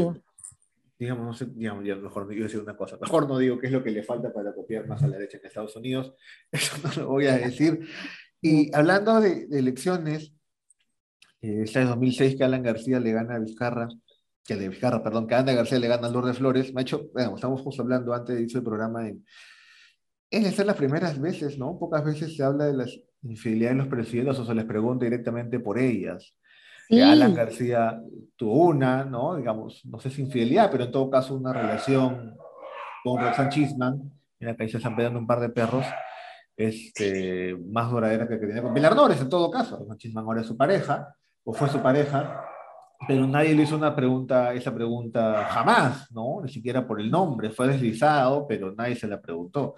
digamos, 0.98 1.25
no 1.25 1.34
sé, 1.34 1.48
digamos, 1.54 1.86
ya 1.86 1.96
mejor 1.96 2.25
no 2.25 2.44
decir 2.44 2.60
una 2.60 2.78
cosa, 2.78 2.98
mejor 3.02 3.28
no 3.28 3.38
digo 3.38 3.60
qué 3.60 3.68
es 3.68 3.74
lo 3.74 3.84
que 3.84 3.92
le 3.92 4.04
falta 4.04 4.32
para 4.32 4.54
copiar 4.54 4.88
más 4.88 5.04
a 5.04 5.08
la 5.08 5.18
derecha 5.18 5.38
en 5.38 5.46
Estados 5.46 5.75
Unidos, 5.75 6.16
eso 6.52 6.75
no 6.84 7.04
lo 7.04 7.10
voy 7.10 7.28
a 7.28 7.38
decir. 7.38 7.88
Y 8.42 8.74
hablando 8.75 9.20
de, 9.20 9.48
elecciones, 9.52 10.34
eh, 11.42 11.62
esta 11.63 11.80
de 11.80 11.86
2006 11.86 12.36
que 12.36 12.44
Alan 12.44 12.63
García 12.63 13.00
le 13.00 13.12
gana 13.12 13.36
a 13.36 13.40
Vizcarra, 13.40 13.88
que 14.46 14.56
de 14.56 14.70
Vizcarra, 14.70 15.04
perdón, 15.04 15.28
que 15.28 15.36
Alan 15.36 15.56
García 15.56 15.80
le 15.80 15.88
gana 15.88 16.08
a 16.08 16.12
Lourdes 16.12 16.38
Flores, 16.38 16.74
me 16.74 16.82
ha 16.82 16.84
hecho, 16.84 17.10
bueno, 17.13 17.36
estamos 17.36 17.62
justo 17.62 17.82
hablando 17.82 18.13
antes 18.13 18.36
de 18.36 18.60
el 18.60 18.63
programa 18.63 19.08
en, 19.08 19.25
es 20.34 20.44
de 20.44 20.52
ser 20.52 20.66
las 20.66 20.75
primeras 20.75 21.20
veces, 21.20 21.60
¿no? 21.60 21.78
Pocas 21.78 22.04
veces 22.04 22.36
se 22.36 22.44
habla 22.44 22.66
de 22.66 22.74
las 22.74 23.00
infidelidades 23.22 23.78
de 23.78 23.84
los 23.84 23.88
presidentes 23.88 24.40
o 24.40 24.46
se 24.46 24.56
les 24.56 24.66
pregunta 24.66 25.06
directamente 25.06 25.60
por 25.60 25.78
ellas. 25.78 26.36
Alan 26.90 27.36
García 27.36 28.02
tuvo 28.36 28.66
una, 28.66 29.06
¿no? 29.06 29.36
Digamos, 29.36 29.86
no 29.86 30.00
sé 30.00 30.10
si 30.10 30.22
infidelidad, 30.24 30.70
pero 30.72 30.86
en 30.86 30.92
todo 30.92 31.10
caso 31.10 31.36
una 31.36 31.54
relación 31.54 32.36
con 33.04 33.22
Roxanne 33.22 33.50
Chisman, 33.50 34.12
en 34.40 34.48
la 34.48 34.56
que 34.56 34.68
se 34.68 34.78
están 34.78 34.96
pegando 34.96 35.20
un 35.20 35.28
par 35.28 35.40
de 35.40 35.50
perros, 35.50 35.86
este, 36.58 37.56
más 37.68 37.90
duradera 37.90 38.28
que 38.28 38.40
que 38.40 38.48
tenía 38.48 38.62
con 38.62 38.74
Belardores, 38.74 39.22
en 39.22 39.30
todo 39.30 39.52
caso. 39.52 39.78
Roxanne 39.78 39.98
Chisman 39.98 40.25
ahora 40.25 40.42
es 40.42 40.48
su 40.48 40.58
pareja, 40.58 41.16
o 41.44 41.54
fue 41.54 41.70
su 41.70 41.80
pareja, 41.80 42.44
pero 43.08 43.28
nadie 43.28 43.54
le 43.54 43.63
hizo 43.63 43.75
una 43.75 43.96
pregunta, 43.96 44.54
esa 44.54 44.74
pregunta 44.74 45.46
jamás, 45.46 46.12
¿no? 46.12 46.42
Ni 46.44 46.52
siquiera 46.52 46.88
por 46.88 47.00
el 47.00 47.12
nombre, 47.12 47.50
fue 47.50 47.68
deslizado, 47.68 48.48
pero 48.48 48.74
nadie 48.74 48.96
se 48.96 49.08
la 49.08 49.22
preguntó. 49.22 49.75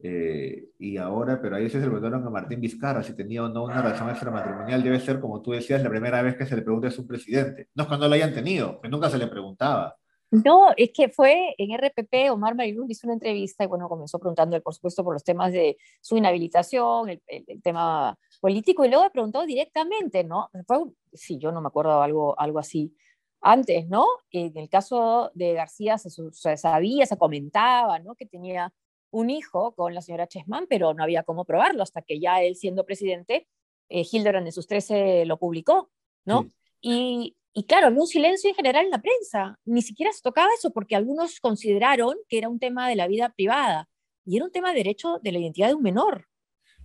Eh, 0.00 0.68
y 0.78 0.96
ahora, 0.96 1.40
pero 1.42 1.56
ahí 1.56 1.68
se 1.68 1.80
preguntaron 1.80 2.24
a 2.24 2.30
Martín 2.30 2.60
Vizcarra 2.60 3.02
si 3.02 3.14
tenía 3.14 3.44
o 3.44 3.48
no 3.48 3.64
una 3.64 3.82
relación 3.82 4.08
extramatrimonial. 4.10 4.82
Debe 4.82 5.00
ser, 5.00 5.20
como 5.20 5.42
tú 5.42 5.52
decías, 5.52 5.82
la 5.82 5.90
primera 5.90 6.22
vez 6.22 6.36
que 6.36 6.46
se 6.46 6.56
le 6.56 6.62
pregunta 6.62 6.88
a 6.88 6.92
su 6.92 7.06
presidente. 7.06 7.68
No 7.74 7.82
es 7.82 7.88
cuando 7.88 8.08
lo 8.08 8.14
hayan 8.14 8.32
tenido, 8.32 8.80
que 8.80 8.88
nunca 8.88 9.10
se 9.10 9.18
le 9.18 9.26
preguntaba. 9.26 9.96
No, 10.30 10.72
es 10.76 10.90
que 10.92 11.08
fue 11.08 11.54
en 11.56 11.72
RPP, 11.72 12.30
Omar 12.30 12.54
Marilún 12.54 12.90
hizo 12.90 13.06
una 13.06 13.14
entrevista 13.14 13.64
y 13.64 13.66
bueno, 13.66 13.88
comenzó 13.88 14.18
preguntando, 14.18 14.60
por 14.60 14.74
supuesto, 14.74 15.02
por 15.02 15.14
los 15.14 15.24
temas 15.24 15.52
de 15.52 15.78
su 16.02 16.18
inhabilitación, 16.18 17.08
el, 17.08 17.22
el, 17.26 17.62
tema 17.62 18.14
político, 18.38 18.84
y 18.84 18.88
luego 18.88 19.04
le 19.04 19.10
preguntó 19.10 19.46
directamente, 19.46 20.24
¿no? 20.24 20.50
Fue, 20.66 20.84
sí, 21.14 21.38
yo 21.38 21.50
no 21.50 21.62
me 21.62 21.68
acuerdo 21.68 22.02
algo, 22.02 22.38
algo 22.38 22.58
así 22.58 22.94
antes, 23.40 23.88
¿no? 23.88 24.06
En 24.30 24.56
el 24.58 24.68
caso 24.68 25.30
de 25.34 25.54
García 25.54 25.96
se, 25.96 26.10
se 26.10 26.56
sabía, 26.58 27.06
se 27.06 27.16
comentaba, 27.16 27.98
¿no? 27.98 28.14
Que 28.14 28.26
tenía 28.26 28.70
un 29.10 29.30
hijo 29.30 29.74
con 29.74 29.94
la 29.94 30.02
señora 30.02 30.26
Chessman, 30.26 30.66
pero 30.68 30.94
no 30.94 31.02
había 31.02 31.22
cómo 31.22 31.44
probarlo 31.44 31.82
hasta 31.82 32.02
que 32.02 32.20
ya 32.20 32.42
él 32.42 32.56
siendo 32.56 32.84
presidente, 32.84 33.46
eh, 33.88 34.04
Hildebrand 34.10 34.46
en 34.46 34.52
sus 34.52 34.66
13 34.66 35.24
lo 35.24 35.38
publicó, 35.38 35.90
¿no? 36.24 36.46
Y, 36.80 37.36
y 37.52 37.64
claro, 37.64 37.88
había 37.88 38.00
un 38.00 38.06
silencio 38.06 38.50
en 38.50 38.56
general 38.56 38.84
en 38.84 38.90
la 38.90 39.02
prensa, 39.02 39.58
ni 39.64 39.82
siquiera 39.82 40.12
se 40.12 40.22
tocaba 40.22 40.48
eso 40.56 40.70
porque 40.72 40.94
algunos 40.94 41.40
consideraron 41.40 42.16
que 42.28 42.38
era 42.38 42.48
un 42.48 42.58
tema 42.58 42.88
de 42.88 42.96
la 42.96 43.08
vida 43.08 43.30
privada 43.30 43.88
y 44.24 44.36
era 44.36 44.44
un 44.44 44.52
tema 44.52 44.70
de 44.70 44.76
derecho 44.76 45.18
de 45.22 45.32
la 45.32 45.38
identidad 45.38 45.68
de 45.68 45.74
un 45.74 45.82
menor, 45.82 46.28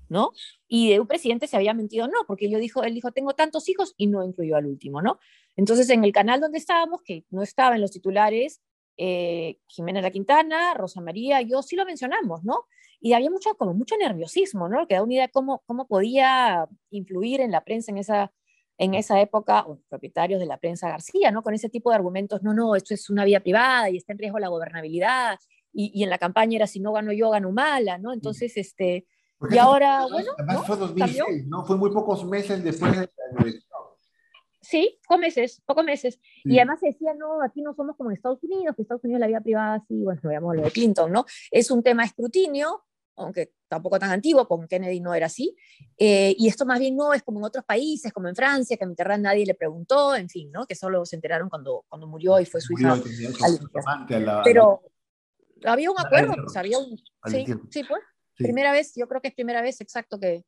¿no? 0.07 0.31
Y 0.67 0.91
de 0.91 0.99
un 0.99 1.07
presidente 1.07 1.47
se 1.47 1.57
había 1.57 1.73
mentido, 1.73 2.07
no, 2.07 2.25
porque 2.25 2.45
él 2.45 2.59
dijo, 2.59 2.83
él 2.83 2.93
dijo, 2.93 3.11
tengo 3.11 3.33
tantos 3.33 3.67
hijos 3.67 3.93
y 3.97 4.07
no 4.07 4.23
incluyó 4.23 4.55
al 4.55 4.65
último, 4.65 5.01
¿no? 5.01 5.19
Entonces, 5.55 5.89
en 5.89 6.03
el 6.03 6.13
canal 6.13 6.39
donde 6.39 6.57
estábamos, 6.57 7.01
que 7.03 7.25
no 7.29 7.43
estaba 7.43 7.75
en 7.75 7.81
los 7.81 7.91
titulares, 7.91 8.61
eh, 8.97 9.57
Jimena 9.67 10.01
La 10.01 10.11
Quintana, 10.11 10.73
Rosa 10.73 11.01
María, 11.01 11.41
yo 11.41 11.61
sí 11.61 11.75
lo 11.75 11.85
mencionamos, 11.85 12.43
¿no? 12.43 12.65
Y 12.99 13.13
había 13.13 13.29
mucho, 13.29 13.55
como 13.55 13.73
mucho 13.73 13.97
nerviosismo, 13.97 14.69
¿no? 14.69 14.87
Que 14.87 14.95
da 14.95 15.03
una 15.03 15.13
idea 15.13 15.27
de 15.27 15.31
cómo, 15.31 15.61
cómo 15.65 15.87
podía 15.87 16.67
influir 16.89 17.41
en 17.41 17.51
la 17.51 17.63
prensa 17.63 17.91
en 17.91 17.97
esa, 17.97 18.31
en 18.77 18.93
esa 18.93 19.19
época, 19.19 19.65
o 19.67 19.79
propietarios 19.89 20.39
de 20.39 20.45
la 20.45 20.57
prensa 20.57 20.89
García, 20.89 21.31
¿no? 21.31 21.43
Con 21.43 21.53
ese 21.53 21.69
tipo 21.69 21.89
de 21.89 21.97
argumentos, 21.97 22.43
no, 22.43 22.53
no, 22.53 22.75
esto 22.75 22.93
es 22.93 23.09
una 23.09 23.25
vía 23.25 23.41
privada 23.41 23.89
y 23.89 23.97
está 23.97 24.13
en 24.13 24.19
riesgo 24.19 24.39
la 24.39 24.47
gobernabilidad, 24.47 25.37
y, 25.73 25.91
y 25.93 26.03
en 26.03 26.09
la 26.09 26.17
campaña 26.17 26.57
era 26.57 26.67
si 26.67 26.79
no 26.79 26.93
gano 26.93 27.11
yo, 27.11 27.29
gano 27.29 27.51
mala, 27.51 27.97
¿no? 27.97 28.13
Entonces, 28.13 28.55
este, 28.57 29.07
y 29.49 29.57
ahora, 29.57 30.05
bueno, 30.09 30.31
además 30.37 30.65
fue 30.65 30.77
2006, 30.77 31.47
¿no? 31.47 31.65
Fue 31.65 31.77
muy 31.77 31.91
pocos 31.91 32.25
meses 32.25 32.63
después 32.63 32.97
de. 32.97 33.09
Sí, 34.63 34.97
pocos 35.05 35.19
meses, 35.19 35.61
pocos 35.65 35.83
meses. 35.83 36.19
Y 36.45 36.57
además 36.57 36.79
se 36.79 36.87
decía, 36.87 37.13
no, 37.13 37.43
aquí 37.43 37.61
no 37.61 37.73
somos 37.75 37.97
como 37.97 38.09
en 38.09 38.15
Estados 38.15 38.41
Unidos, 38.43 38.75
que 38.75 38.81
Estados 38.81 39.03
Unidos 39.03 39.19
la 39.19 39.27
vida 39.27 39.41
privada, 39.41 39.83
sí, 39.87 40.01
bueno, 40.01 40.21
veamos 40.23 40.55
lo 40.55 40.61
de 40.63 40.71
Clinton, 40.71 41.11
¿no? 41.11 41.25
Es 41.51 41.69
un 41.69 41.83
tema 41.83 42.03
de 42.03 42.07
escrutinio, 42.07 42.85
aunque 43.17 43.51
tampoco 43.67 43.99
tan 43.99 44.11
antiguo, 44.11 44.47
con 44.47 44.65
Kennedy 44.67 45.01
no 45.01 45.13
era 45.13 45.25
así. 45.25 45.55
Eh, 45.97 46.33
y 46.37 46.47
esto 46.47 46.65
más 46.65 46.79
bien 46.79 46.95
no 46.95 47.13
es 47.13 47.23
como 47.23 47.39
en 47.39 47.45
otros 47.45 47.65
países, 47.65 48.13
como 48.13 48.29
en 48.29 48.35
Francia, 48.35 48.77
que 48.77 48.85
a 48.85 48.87
Mitterrand 48.87 49.23
nadie 49.23 49.45
le 49.45 49.53
preguntó, 49.53 50.15
en 50.15 50.29
fin, 50.29 50.49
¿no? 50.49 50.65
Que 50.65 50.75
solo 50.75 51.05
se 51.05 51.17
enteraron 51.17 51.49
cuando, 51.49 51.83
cuando 51.89 52.07
murió 52.07 52.39
y 52.39 52.45
fue 52.45 52.61
su 52.61 52.73
hija. 52.73 52.95
Pero 54.45 54.81
había 55.65 55.91
un 55.91 55.99
acuerdo, 55.99 56.35
pues 56.41 56.55
había 56.55 56.79
un... 56.79 56.97
Sí, 57.25 57.45
sí, 57.69 57.83
pues. 57.83 58.01
Primera 58.35 58.71
vez, 58.71 58.93
yo 58.95 59.07
creo 59.07 59.21
que 59.21 59.27
es 59.27 59.35
primera 59.35 59.61
vez 59.61 59.79
exacto 59.81 60.19
que, 60.19 60.43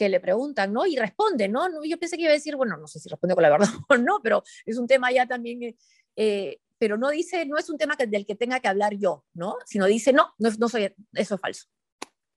que 0.00 0.08
le 0.08 0.18
preguntan, 0.18 0.72
¿no? 0.72 0.86
Y 0.86 0.96
responde, 0.96 1.46
¿no? 1.46 1.68
Yo 1.84 1.98
pensé 1.98 2.16
que 2.16 2.22
iba 2.22 2.30
a 2.30 2.34
decir, 2.34 2.56
bueno, 2.56 2.78
no 2.78 2.86
sé 2.86 2.98
si 2.98 3.10
responde 3.10 3.34
con 3.34 3.42
la 3.42 3.50
verdad 3.50 3.68
o 3.90 3.98
no, 3.98 4.20
pero 4.22 4.42
es 4.64 4.78
un 4.78 4.86
tema 4.86 5.12
ya 5.12 5.26
también, 5.26 5.62
eh, 5.62 5.76
eh, 6.16 6.58
pero 6.78 6.96
no 6.96 7.10
dice, 7.10 7.44
no 7.44 7.58
es 7.58 7.68
un 7.68 7.76
tema 7.76 7.96
que, 7.96 8.06
del 8.06 8.24
que 8.24 8.34
tenga 8.34 8.60
que 8.60 8.68
hablar 8.68 8.94
yo, 8.96 9.26
¿no? 9.34 9.56
Sino 9.66 9.84
dice, 9.84 10.14
no, 10.14 10.32
no, 10.38 10.48
no 10.58 10.68
soy, 10.70 10.84
eso 11.12 11.34
es 11.34 11.40
falso. 11.40 11.66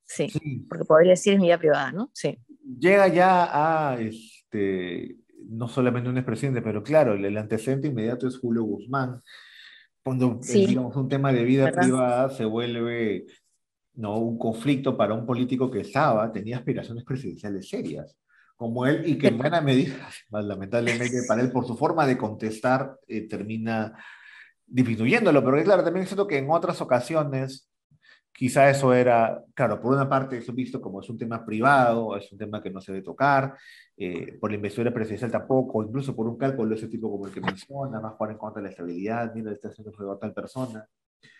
Sí, 0.05 0.27
porque 0.67 0.83
podría 0.83 1.11
decir 1.11 1.35
en 1.35 1.39
mi 1.39 1.47
vida 1.47 1.57
privada, 1.57 1.93
¿no? 1.93 2.11
Sí. 2.13 2.37
Llega 2.77 3.07
ya 3.07 3.47
a, 3.51 3.97
este, 3.97 5.15
no 5.47 5.69
solamente 5.69 6.09
un 6.09 6.17
expresidente, 6.17 6.61
pero 6.61 6.83
claro, 6.83 7.13
el, 7.13 7.37
antecedente 7.37 7.87
inmediato 7.87 8.27
es 8.27 8.37
Julio 8.37 8.63
Guzmán. 8.63 9.21
Cuando, 10.03 10.37
digamos, 10.43 10.97
un 10.97 11.07
tema 11.07 11.31
de 11.31 11.45
vida 11.45 11.71
privada 11.71 12.29
se 12.29 12.43
vuelve 12.43 13.25
¿no? 13.95 14.17
un 14.17 14.37
conflicto 14.37 14.97
para 14.97 15.13
un 15.13 15.25
político 15.25 15.69
que 15.69 15.81
estaba, 15.81 16.31
tenía 16.31 16.57
aspiraciones 16.57 17.03
presidenciales 17.03 17.69
serias, 17.69 18.17
como 18.55 18.85
él, 18.85 19.03
y 19.05 19.17
que 19.17 19.27
en 19.27 19.37
buena 19.37 19.61
medida, 19.61 20.09
lamentablemente 20.31 21.23
para 21.27 21.41
él, 21.41 21.51
por 21.51 21.65
su 21.65 21.75
forma 21.75 22.05
de 22.05 22.17
contestar, 22.17 22.97
eh, 23.07 23.27
termina 23.27 23.93
disminuyéndolo. 24.65 25.43
Pero 25.43 25.63
claro, 25.63 25.83
también 25.83 26.05
siento 26.05 26.27
que 26.27 26.37
en 26.37 26.49
otras 26.49 26.81
ocasiones, 26.81 27.69
quizá 28.31 28.69
eso 28.69 28.93
era, 28.93 29.43
claro, 29.53 29.79
por 29.81 29.93
una 29.93 30.09
parte, 30.09 30.37
eso 30.37 30.53
visto 30.53 30.81
como 30.81 31.01
es 31.01 31.09
un 31.09 31.17
tema 31.17 31.45
privado, 31.45 32.15
es 32.17 32.31
un 32.31 32.37
tema 32.37 32.61
que 32.61 32.71
no 32.71 32.81
se 32.81 32.91
debe 32.91 33.03
tocar, 33.03 33.55
eh, 33.97 34.37
por 34.39 34.49
la 34.49 34.55
investidura 34.55 34.93
presidencial 34.93 35.31
tampoco, 35.31 35.83
incluso 35.83 36.15
por 36.15 36.27
un 36.27 36.37
cálculo 36.37 36.69
de 36.69 36.75
ese 36.75 36.87
tipo 36.87 37.11
como 37.11 37.27
el 37.27 37.33
que 37.33 37.41
menciona, 37.41 37.99
más 37.99 38.13
jugar 38.13 38.31
en 38.31 38.37
contra 38.37 38.61
de 38.61 38.67
la 38.67 38.71
estabilidad, 38.71 39.33
mira, 39.35 39.51
está 39.51 39.69
haciendo 39.69 40.11
a 40.11 40.19
tal 40.19 40.33
persona. 40.33 40.87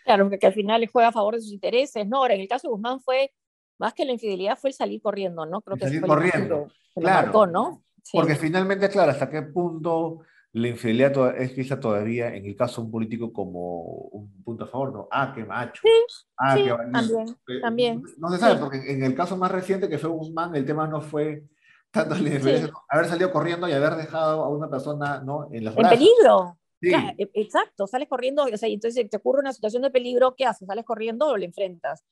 Claro, 0.04 0.30
que 0.30 0.46
al 0.46 0.52
final 0.52 0.80
le 0.80 0.86
juega 0.86 1.08
a 1.08 1.12
favor 1.12 1.34
de 1.34 1.40
sus 1.40 1.52
intereses, 1.52 2.06
¿no? 2.06 2.18
Ahora, 2.18 2.34
en 2.34 2.40
el 2.40 2.48
caso 2.48 2.68
de 2.68 2.72
Guzmán 2.72 3.00
fue, 3.00 3.32
más 3.78 3.94
que 3.94 4.04
la 4.04 4.12
infidelidad, 4.12 4.58
fue 4.58 4.70
el 4.70 4.74
salir 4.74 5.00
corriendo, 5.00 5.46
¿no? 5.46 5.60
Creo 5.62 5.76
que 5.76 5.84
salir 5.84 6.02
corriendo, 6.02 6.68
claro. 6.94 7.46
¿no? 7.46 7.82
Porque 8.12 8.36
finalmente, 8.36 8.88
claro, 8.88 9.12
hasta 9.12 9.30
qué 9.30 9.42
punto 9.42 10.20
la 10.52 10.68
infidelidad 10.68 11.36
es 11.36 11.52
quizá 11.52 11.80
todavía, 11.80 12.32
en 12.34 12.46
el 12.46 12.54
caso 12.54 12.80
de 12.80 12.86
un 12.86 12.92
político, 12.92 13.32
como 13.32 13.82
un 13.82 14.42
punto 14.44 14.64
a 14.64 14.68
favor, 14.68 14.92
¿no? 14.92 15.08
Ah, 15.10 15.32
qué 15.34 15.44
macho. 15.44 15.82
Sí, 15.82 15.90
ah, 16.38 16.54
qué 16.54 16.68
también, 16.92 17.28
eh, 17.48 17.60
también. 17.60 18.02
No 18.18 18.30
se 18.30 18.38
sabe, 18.38 18.60
porque 18.60 18.92
en 18.92 19.02
el 19.02 19.16
caso 19.16 19.36
más 19.36 19.50
reciente 19.50 19.88
que 19.88 19.98
fue 19.98 20.10
Guzmán, 20.10 20.54
el 20.54 20.64
tema 20.64 20.86
no 20.86 21.00
fue 21.00 21.44
tanto 21.90 22.14
la 22.14 22.28
infidelidad, 22.28 22.70
haber 22.88 23.06
salido 23.06 23.32
corriendo 23.32 23.68
y 23.68 23.72
haber 23.72 23.96
dejado 23.96 24.44
a 24.44 24.48
una 24.48 24.70
persona, 24.70 25.20
¿no? 25.24 25.48
En 25.50 25.64
las 25.64 25.76
En 25.76 25.88
peligro. 25.88 26.56
E, 26.92 27.30
exacto, 27.34 27.86
sales 27.86 28.08
corriendo, 28.08 28.44
o 28.44 28.56
sea, 28.56 28.68
entonces 28.68 29.08
te 29.08 29.16
ocurre 29.16 29.40
una 29.40 29.52
situación 29.52 29.82
de 29.82 29.90
peligro, 29.90 30.34
¿qué 30.36 30.46
haces? 30.46 30.66
¿Sales 30.66 30.84
corriendo 30.84 31.28
o 31.28 31.36
le 31.36 31.46
enfrentas? 31.46 32.04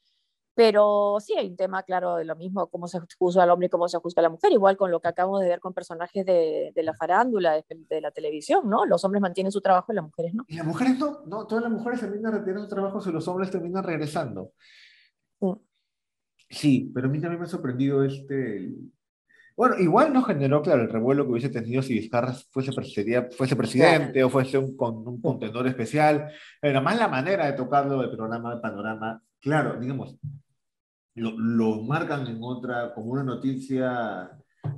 Pero 0.55 1.17
sí 1.21 1.35
hay 1.37 1.49
un 1.49 1.57
tema, 1.57 1.83
claro, 1.83 2.17
de 2.17 2.27
lo 2.27 2.37
mismo, 2.37 2.67
cómo 2.69 2.87
se 2.87 3.01
juzga 3.19 3.45
al 3.45 3.51
hombre 3.51 3.67
y 3.67 3.71
cómo 3.71 3.89
se 3.89 3.97
juzga 3.99 4.21
a 4.21 4.25
la 4.25 4.29
mujer, 4.29 4.53
igual 4.53 4.77
con 4.77 4.91
lo 4.91 5.01
que 5.01 5.09
acabamos 5.09 5.41
de 5.41 5.49
ver 5.49 5.61
con 5.61 5.73
personajes 5.73 6.27
de, 6.27 6.73
de 6.75 6.83
la 6.83 6.93
farándula, 6.93 7.65
de, 7.67 8.01
la 8.03 8.11
televisión, 8.11 8.69
¿no? 8.69 8.85
Los 8.85 9.03
hombres 9.05 9.23
mantienen 9.23 9.51
su 9.51 9.63
trabajo 9.63 9.93
y 9.93 9.97
las 9.97 10.05
mujeres 10.05 10.35
no. 10.35 10.45
Y 10.49 10.57
las 10.57 10.67
mujeres 10.67 10.99
no, 10.99 11.23
no, 11.25 11.47
todas 11.47 11.65
las 11.65 11.73
mujeres 11.73 12.01
terminan 12.01 12.33
retirando 12.33 12.65
su 12.65 12.69
trabajo 12.69 13.01
y 13.09 13.13
los 13.13 13.27
hombres 13.29 13.51
terminan 13.51 13.83
regresando. 13.83 14.53
Sí. 15.41 15.49
sí, 16.51 16.91
pero 16.95 17.09
a 17.09 17.11
mí 17.11 17.19
también 17.19 17.41
me 17.41 17.47
ha 17.47 17.49
sorprendido 17.49 18.05
este, 18.05 18.71
bueno, 19.57 19.77
igual 19.79 20.13
no 20.13 20.23
generó, 20.23 20.63
claro, 20.63 20.83
el 20.83 20.91
revuelo 20.91 21.25
que 21.25 21.33
hubiese 21.33 21.49
tenido 21.49 21.83
si 21.83 21.95
Vizcarra 21.95 22.33
fuese, 22.51 22.73
fuese 22.73 23.57
presidente 23.57 24.25
o 24.25 24.31
fuese 24.31 24.59
un, 24.59 24.77
con 24.77 25.07
un 25.07 25.21
contenedor 25.21 25.67
especial. 25.67 26.31
Era 26.61 26.81
más 26.81 26.99
la 26.99 27.09
manera 27.09 27.47
de 27.47 27.53
tocarlo 27.53 28.01
del 28.01 28.11
programa, 28.11 28.61
panorama. 28.61 29.23
Claro, 29.41 29.79
digamos, 29.79 30.17
lo, 31.15 31.39
lo 31.39 31.83
marcan 31.83 32.27
en 32.27 32.39
otra, 32.41 32.95
como 32.95 33.13
una 33.13 33.25
noticia. 33.25 34.31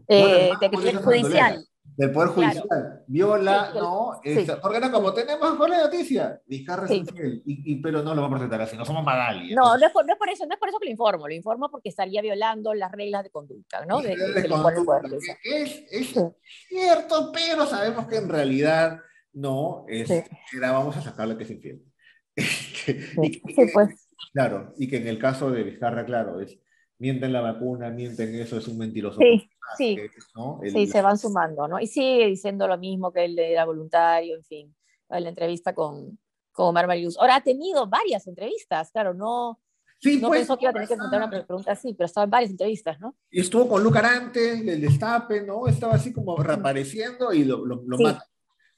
Eh, 0.08 0.50
de 0.60 0.94
judicial 0.94 1.64
del 1.96 2.10
Poder 2.10 2.30
Judicial. 2.30 3.04
Viola, 3.06 3.70
¿no? 3.74 4.20
porque 4.60 4.80
no, 4.80 4.90
como 4.90 5.12
tenemos 5.12 5.54
con 5.54 5.70
la 5.70 5.84
noticia, 5.84 6.40
Vizcarra 6.46 6.86
es 6.86 6.92
infiel, 6.92 7.42
y, 7.44 7.76
pero 7.76 8.02
no 8.02 8.14
lo 8.14 8.22
vamos 8.22 8.36
a 8.36 8.38
presentar 8.40 8.62
así, 8.62 8.76
no 8.76 8.84
somos 8.84 9.04
Magali. 9.04 9.54
No, 9.54 9.76
no 9.76 9.86
es, 9.86 9.92
por, 9.92 10.04
no 10.04 10.12
es, 10.12 10.18
por, 10.18 10.28
eso, 10.28 10.46
no 10.46 10.54
es 10.54 10.58
por 10.58 10.68
eso 10.68 10.78
que 10.78 10.86
lo 10.86 10.90
informo, 10.90 11.28
lo 11.28 11.34
informo 11.34 11.70
porque 11.70 11.90
estaría 11.90 12.20
violando 12.22 12.74
las 12.74 12.90
reglas 12.90 13.22
de 13.22 13.30
conducta, 13.30 13.84
¿no? 13.86 14.00
De, 14.00 14.12
es, 15.44 15.84
es 15.90 16.14
cierto, 16.68 17.30
pero 17.32 17.66
sabemos 17.66 18.06
que 18.06 18.16
en 18.16 18.28
realidad 18.28 18.98
no, 19.32 19.84
es, 19.88 20.10
era 20.10 20.72
vamos 20.72 20.96
a 20.96 21.02
sacarle 21.02 21.36
que 21.36 21.44
es 21.44 21.50
infiel. 21.50 21.82
sí, 22.36 22.96
pues. 23.72 24.08
Claro, 24.32 24.72
y 24.78 24.88
que 24.88 24.96
en 24.96 25.06
el 25.06 25.18
caso 25.18 25.50
de 25.50 25.62
Vizcarra, 25.62 26.04
claro, 26.04 26.40
es 26.40 26.58
mienten 26.98 27.32
la 27.32 27.40
vacuna, 27.40 27.90
mienten 27.90 28.34
eso, 28.34 28.56
es 28.56 28.68
un 28.68 28.78
mentiroso. 28.78 29.18
Sí, 29.20 29.50
sí, 29.76 29.98
sí, 30.70 30.86
se 30.86 31.02
van 31.02 31.18
sumando, 31.18 31.68
¿no? 31.68 31.80
Y 31.80 31.86
sigue 31.86 32.26
diciendo 32.26 32.66
lo 32.68 32.78
mismo 32.78 33.12
que 33.12 33.24
él 33.24 33.38
era 33.38 33.64
voluntario, 33.64 34.36
en 34.36 34.44
fin, 34.44 34.76
la 35.08 35.28
entrevista 35.28 35.74
con, 35.74 36.18
con 36.52 36.68
Omar 36.68 36.86
Marius. 36.86 37.18
Ahora 37.18 37.36
ha 37.36 37.42
tenido 37.42 37.86
varias 37.86 38.26
entrevistas, 38.26 38.90
claro, 38.90 39.14
no, 39.14 39.60
Sí, 40.04 40.20
no 40.20 40.28
pues, 40.28 40.40
pensó 40.40 40.58
que 40.58 40.64
iba 40.64 40.70
a 40.70 40.72
tener 40.74 40.88
que 40.88 40.94
enfrentar 40.94 41.22
una 41.22 41.30
pregunta 41.30 41.72
así, 41.72 41.94
pero 41.94 42.04
estaba 42.04 42.24
en 42.24 42.30
varias 42.30 42.50
entrevistas, 42.50 43.00
¿no? 43.00 43.16
Y 43.30 43.40
estuvo 43.40 43.66
con 43.66 43.82
Luca 43.82 44.00
Arante, 44.00 44.52
el 44.52 44.78
destape, 44.78 45.42
¿no? 45.42 45.66
Estaba 45.66 45.94
así 45.94 46.12
como 46.12 46.36
reapareciendo 46.36 47.32
y 47.32 47.44
lo, 47.44 47.64
lo, 47.64 47.82
lo 47.86 47.98
mata. 47.98 48.26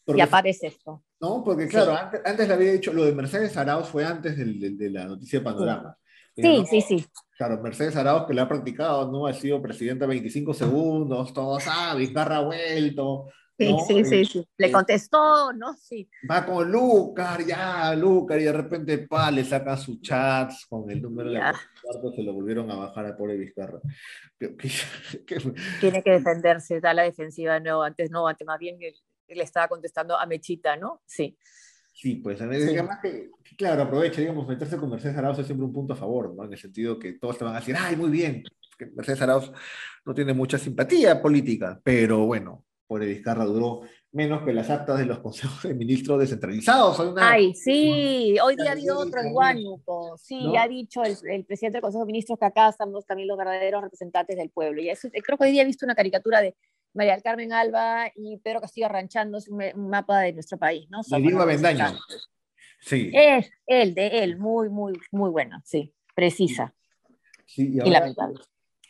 y 0.06 0.20
aparece 0.20 0.68
esto. 0.68 1.02
¿No? 1.18 1.42
Porque 1.42 1.66
claro, 1.66 1.96
antes, 1.96 2.20
antes, 2.24 2.46
le 2.46 2.54
había 2.54 2.72
dicho, 2.72 2.92
lo 2.92 3.04
de 3.04 3.12
Mercedes 3.12 3.56
Arauz 3.56 3.88
fue 3.88 4.04
antes 4.04 4.36
del, 4.36 4.60
del, 4.60 4.78
de 4.78 4.90
la 4.90 5.06
noticia 5.06 5.40
de 5.40 5.44
Panorama. 5.44 5.98
Sí, 6.36 6.64
sí, 6.70 6.80
sí. 6.80 7.06
Claro, 7.36 7.60
Mercedes 7.60 7.96
Arauz, 7.96 8.26
que 8.26 8.34
le 8.34 8.40
ha 8.40 8.48
practicado, 8.48 9.10
¿no? 9.10 9.26
Ha 9.26 9.32
sido 9.34 9.60
presidenta 9.60 10.06
25 10.06 10.54
segundos, 10.54 11.32
todos, 11.32 11.64
ah, 11.66 11.94
Vizcarra 11.94 12.38
ha 12.38 12.42
vuelto, 12.42 13.26
Sí, 13.58 13.74
sí, 13.88 14.04
sí, 14.04 14.24
sí, 14.26 14.48
Le 14.58 14.70
contestó, 14.70 15.50
¿no? 15.54 15.72
Sí. 15.74 16.10
Va 16.30 16.44
con 16.44 16.70
Lucar, 16.70 17.42
ya, 17.42 17.94
Lucar, 17.94 18.38
y 18.38 18.44
de 18.44 18.52
repente, 18.52 18.98
pa, 18.98 19.30
le 19.30 19.44
saca 19.44 19.78
su 19.78 19.98
chat 20.02 20.52
con 20.68 20.90
el 20.90 21.00
número 21.00 21.30
de 21.30 21.40
cuarto, 21.40 22.12
se 22.14 22.22
lo 22.22 22.34
volvieron 22.34 22.70
a 22.70 22.76
bajar 22.76 23.06
a 23.06 23.16
pobre 23.16 23.38
Vizcarra. 23.38 23.80
Tiene 25.80 26.02
que 26.02 26.10
defenderse, 26.10 26.80
da 26.80 26.92
la 26.92 27.04
defensiva, 27.04 27.58
no, 27.58 27.82
antes 27.82 28.10
no, 28.10 28.28
antes 28.28 28.46
más 28.46 28.58
bien 28.58 28.78
le 28.78 29.42
estaba 29.42 29.68
contestando 29.68 30.18
a 30.18 30.26
Mechita, 30.26 30.76
¿no? 30.76 31.00
Sí. 31.06 31.38
Sí, 31.94 32.16
pues 32.16 32.38
además 32.42 32.98
que, 33.00 33.30
claro, 33.56 33.82
aprovecha, 33.82 34.20
digamos, 34.20 34.46
meterse 34.46 34.76
con 34.76 34.90
Mercedes 34.90 35.16
Arauz 35.16 35.38
es 35.38 35.46
siempre 35.46 35.66
un 35.66 35.72
punto 35.72 35.94
a 35.94 35.96
favor, 35.96 36.34
¿no? 36.34 36.44
En 36.44 36.52
el 36.52 36.58
sentido 36.58 36.98
que 36.98 37.14
todos 37.14 37.38
te 37.38 37.44
van 37.44 37.54
a 37.54 37.60
decir, 37.60 37.74
ay, 37.78 37.96
muy 37.96 38.10
bien, 38.10 38.42
que 38.78 38.86
Mercedes 38.86 39.22
Arauz 39.22 39.50
no 40.04 40.14
tiene 40.14 40.32
mucha 40.32 40.58
simpatía 40.58 41.20
política, 41.20 41.80
pero 41.82 42.26
bueno, 42.26 42.64
por 42.86 43.04
Vizcarra 43.04 43.44
duró 43.44 43.82
menos 44.12 44.42
que 44.44 44.52
las 44.52 44.70
actas 44.70 44.98
de 44.98 45.04
los 45.04 45.18
consejos 45.18 45.62
de 45.62 45.74
ministros 45.74 46.18
descentralizados. 46.18 46.98
Ay, 47.18 47.54
sí, 47.54 48.36
hoy 48.42 48.56
día 48.56 48.70
ha 48.70 48.72
habido 48.72 48.98
otro 48.98 49.20
en 49.20 49.34
Huánuco. 49.34 50.16
Sí, 50.16 50.40
ya 50.52 50.62
ha 50.62 50.68
dicho 50.68 51.02
el, 51.02 51.44
presidente 51.44 51.76
del 51.76 51.82
Consejo 51.82 52.04
de 52.04 52.12
Ministros 52.12 52.38
que 52.38 52.46
acá 52.46 52.68
estamos 52.68 53.04
también 53.04 53.28
los 53.28 53.36
verdaderos 53.36 53.82
representantes 53.82 54.36
del 54.36 54.50
pueblo. 54.50 54.80
Y 54.80 54.88
eso, 54.88 55.08
creo 55.10 55.36
que 55.36 55.44
hoy 55.44 55.50
día 55.52 55.62
he 55.62 55.66
visto 55.66 55.84
una 55.84 55.94
caricatura 55.94 56.40
de 56.40 56.56
María 56.94 57.12
del 57.12 57.22
Carmen 57.22 57.52
Alba 57.52 58.10
y 58.14 58.38
Pedro 58.38 58.62
Castillo 58.62 58.86
arranchándose 58.86 59.50
un, 59.50 59.90
mapa 59.90 60.20
de 60.20 60.32
nuestro 60.32 60.56
país, 60.56 60.88
¿no? 60.88 61.00
Y 61.06 61.22
Diego 61.22 61.42
Avendaño. 61.42 61.98
Sí. 62.80 63.10
Es 63.12 63.50
él, 63.66 63.94
de 63.94 64.22
él, 64.22 64.38
muy, 64.38 64.68
muy, 64.68 64.94
muy 65.10 65.30
buena, 65.30 65.62
sí, 65.64 65.92
precisa. 66.14 66.74
Sí, 67.44 67.72
y, 67.74 67.86
y 67.86 67.90
lamentable. 67.90 68.40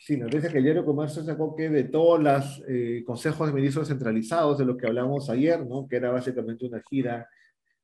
Sí, 0.07 0.15
nos 0.15 0.31
dice 0.31 0.47
que 0.49 0.59
el 0.59 0.63
diario 0.63 0.85
Comercio 0.85 1.21
sacó 1.21 1.53
que 1.53 1.69
de 1.69 1.83
todos 1.83 2.23
los 2.23 2.63
eh, 2.65 3.03
consejos 3.05 3.45
de 3.47 3.53
ministros 3.53 3.89
centralizados 3.89 4.57
de 4.57 4.63
lo 4.63 4.77
que 4.77 4.87
hablamos 4.87 5.29
ayer, 5.29 5.65
¿no? 5.65 5.85
que 5.85 5.97
era 5.97 6.11
básicamente 6.11 6.65
una 6.65 6.81
gira 6.89 7.27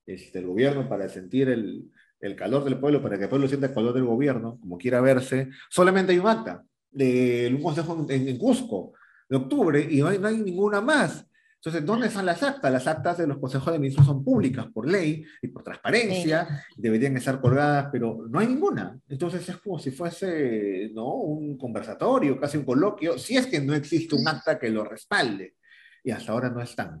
este, 0.06 0.38
del 0.38 0.48
gobierno 0.48 0.88
para 0.88 1.06
sentir 1.06 1.50
el, 1.50 1.90
el, 2.20 2.34
calor 2.34 2.64
del 2.64 2.78
pueblo, 2.78 3.02
para 3.02 3.18
que 3.18 3.24
el 3.24 3.28
pueblo 3.28 3.46
sienta 3.46 3.66
el 3.66 3.74
calor 3.74 3.92
del 3.92 4.06
gobierno, 4.06 4.58
como 4.58 4.78
quiera 4.78 5.02
verse, 5.02 5.50
solamente 5.68 6.12
hay 6.12 6.18
un 6.18 6.28
acta 6.28 6.64
de 6.90 7.52
un 7.54 7.62
consejo 7.62 8.06
en, 8.08 8.26
en 8.26 8.38
Cusco 8.38 8.94
de 9.28 9.36
octubre 9.36 9.86
y 9.90 10.00
no 10.00 10.06
hay, 10.06 10.18
no 10.18 10.28
hay 10.28 10.38
ninguna 10.38 10.80
más. 10.80 11.26
Entonces, 11.64 11.86
¿dónde 11.86 12.08
están 12.08 12.26
las 12.26 12.42
actas? 12.42 12.70
Las 12.70 12.86
actas 12.86 13.16
de 13.16 13.26
los 13.26 13.38
consejos 13.38 13.72
de 13.72 13.78
ministros 13.78 14.06
son 14.06 14.22
públicas 14.22 14.66
por 14.66 14.86
ley 14.86 15.24
y 15.40 15.48
por 15.48 15.62
transparencia, 15.62 16.62
deberían 16.76 17.16
estar 17.16 17.40
colgadas, 17.40 17.88
pero 17.90 18.26
no 18.28 18.38
hay 18.38 18.48
ninguna. 18.48 19.00
Entonces 19.08 19.48
es 19.48 19.56
como 19.56 19.78
si 19.78 19.90
fuese 19.90 20.90
¿no? 20.92 21.14
un 21.14 21.56
conversatorio, 21.56 22.38
casi 22.38 22.58
un 22.58 22.66
coloquio, 22.66 23.16
si 23.16 23.38
es 23.38 23.46
que 23.46 23.60
no 23.60 23.74
existe 23.74 24.14
un 24.14 24.28
acta 24.28 24.58
que 24.58 24.68
lo 24.68 24.84
respalde. 24.84 25.54
Y 26.02 26.10
hasta 26.10 26.32
ahora 26.32 26.50
no 26.50 26.60
están. 26.60 27.00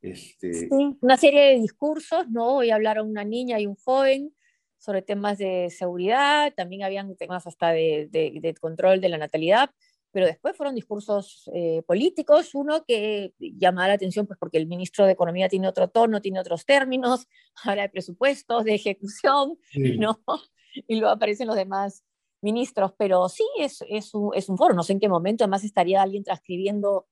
Este... 0.00 0.54
Sí, 0.54 0.68
una 0.70 1.16
serie 1.16 1.40
de 1.40 1.58
discursos, 1.58 2.30
¿no? 2.30 2.58
Hoy 2.58 2.70
hablaron 2.70 3.10
una 3.10 3.24
niña 3.24 3.58
y 3.58 3.66
un 3.66 3.74
joven 3.74 4.32
sobre 4.78 5.02
temas 5.02 5.38
de 5.38 5.70
seguridad, 5.76 6.54
también 6.54 6.84
habían 6.84 7.16
temas 7.16 7.48
hasta 7.48 7.70
de, 7.70 8.08
de, 8.12 8.38
de 8.40 8.54
control 8.54 9.00
de 9.00 9.08
la 9.08 9.18
natalidad, 9.18 9.70
pero 10.12 10.26
después 10.26 10.56
fueron 10.56 10.74
discursos 10.74 11.50
eh, 11.54 11.82
políticos, 11.86 12.54
uno 12.54 12.84
que 12.86 13.34
llama 13.38 13.88
la 13.88 13.94
atención 13.94 14.26
pues 14.26 14.38
porque 14.38 14.58
el 14.58 14.66
ministro 14.66 15.06
de 15.06 15.12
Economía 15.12 15.48
tiene 15.48 15.66
otro 15.66 15.88
tono, 15.88 16.20
tiene 16.20 16.38
otros 16.38 16.64
términos, 16.64 17.26
habla 17.64 17.82
de 17.82 17.88
presupuestos, 17.88 18.64
de 18.64 18.74
ejecución, 18.74 19.58
¿no? 19.98 20.20
Y 20.88 20.96
luego 20.96 21.12
aparecen 21.12 21.48
los 21.48 21.56
demás 21.56 22.02
ministros, 22.40 22.94
pero 22.96 23.28
sí 23.28 23.44
es, 23.58 23.84
es, 23.90 24.14
un, 24.14 24.30
es 24.34 24.48
un 24.48 24.56
foro, 24.56 24.74
no 24.74 24.82
sé 24.82 24.94
en 24.94 25.00
qué 25.00 25.08
momento 25.08 25.44
además 25.44 25.64
estaría 25.64 26.00
alguien 26.00 26.24
transcribiendo 26.24 27.06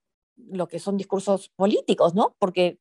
lo 0.51 0.67
que 0.67 0.79
son 0.79 0.97
discursos 0.97 1.51
políticos, 1.51 2.15
¿no? 2.15 2.35
Porque 2.39 2.79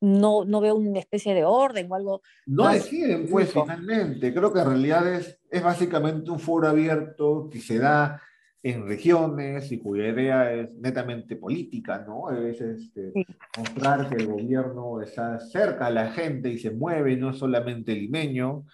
no, 0.00 0.44
no 0.44 0.60
veo 0.60 0.76
una 0.76 0.98
especie 0.98 1.34
de 1.34 1.44
orden 1.44 1.90
o 1.90 1.94
algo. 1.94 2.22
No 2.46 2.68
deciden, 2.70 3.28
pues, 3.28 3.52
finalmente. 3.52 4.32
Creo 4.32 4.52
que 4.52 4.60
en 4.60 4.66
realidad 4.66 5.12
es, 5.12 5.38
es 5.50 5.62
básicamente 5.62 6.30
un 6.30 6.40
foro 6.40 6.68
abierto 6.68 7.48
que 7.50 7.60
se 7.60 7.78
da 7.78 8.20
en 8.64 8.88
regiones 8.88 9.70
y 9.72 9.78
cuya 9.78 10.08
idea 10.08 10.50
es 10.54 10.72
netamente 10.72 11.36
política, 11.36 12.02
¿no? 12.06 12.30
Es 12.30 12.62
este, 12.62 13.12
mostrar 13.58 14.08
que 14.08 14.16
el 14.16 14.26
gobierno 14.26 15.02
está 15.02 15.38
cerca 15.38 15.86
a 15.86 15.90
la 15.90 16.10
gente 16.12 16.48
y 16.48 16.58
se 16.58 16.70
mueve, 16.70 17.14
no 17.14 17.34
solamente 17.34 17.94
limeño, 17.94 18.64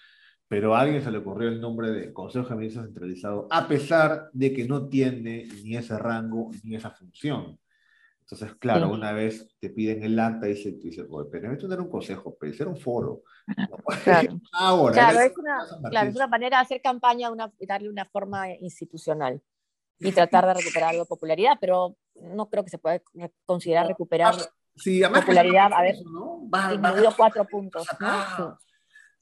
pero 0.47 0.77
a 0.77 0.83
alguien 0.83 1.03
se 1.03 1.11
le 1.11 1.19
ocurrió 1.19 1.49
el 1.49 1.61
nombre 1.61 1.91
de 1.91 2.13
Consejo 2.13 2.51
de 2.51 2.55
Ministros 2.55 2.87
Centralizado, 2.87 3.49
a 3.51 3.67
pesar 3.67 4.31
de 4.33 4.53
que 4.53 4.65
no 4.65 4.89
tiene 4.89 5.49
ni 5.65 5.77
ese 5.77 5.99
rango 5.99 6.53
ni 6.63 6.77
esa 6.77 6.93
función. 6.93 7.59
Entonces, 8.21 8.55
claro, 8.61 8.93
una 8.93 9.11
vez 9.11 9.57
te 9.59 9.71
piden 9.71 10.05
el 10.05 10.17
acta 10.21 10.49
y 10.49 10.55
se 10.55 10.71
dice, 10.71 11.05
pero 11.33 11.53
esto 11.53 11.67
no 11.67 11.75
era 11.75 11.83
un 11.83 11.91
consejo, 11.91 12.37
pero 12.39 12.55
era 12.55 12.69
un 12.69 12.77
foro. 12.77 13.23
Claro, 14.05 14.41
Ahora, 14.53 14.93
claro, 14.93 15.19
es 15.19 15.37
una, 15.37 15.91
claro, 15.91 16.11
es 16.11 16.15
una 16.15 16.29
manera 16.29 16.59
de 16.59 16.63
hacer 16.63 16.81
campaña, 16.81 17.29
una, 17.29 17.53
darle 17.67 17.91
una 17.91 18.05
forma 18.05 18.49
institucional 18.61 19.43
y 20.01 20.13
tratar 20.13 20.47
de 20.47 20.55
recuperar 20.55 20.91
algo 20.91 21.05
de 21.05 21.09
popularidad, 21.09 21.59
pero 21.61 21.97
no 22.15 22.49
creo 22.49 22.65
que 22.65 22.71
se 22.71 22.79
pueda 22.79 23.01
considerar 23.45 23.87
recuperar 23.87 24.35
sí, 24.77 25.03
popularidad. 25.03 25.73
A 25.73 25.83
ver, 25.83 25.97
¿no? 26.05 26.49
disminuido 26.71 27.15
cuatro 27.17 27.45
puntos. 27.45 27.87
¿no? 28.01 28.59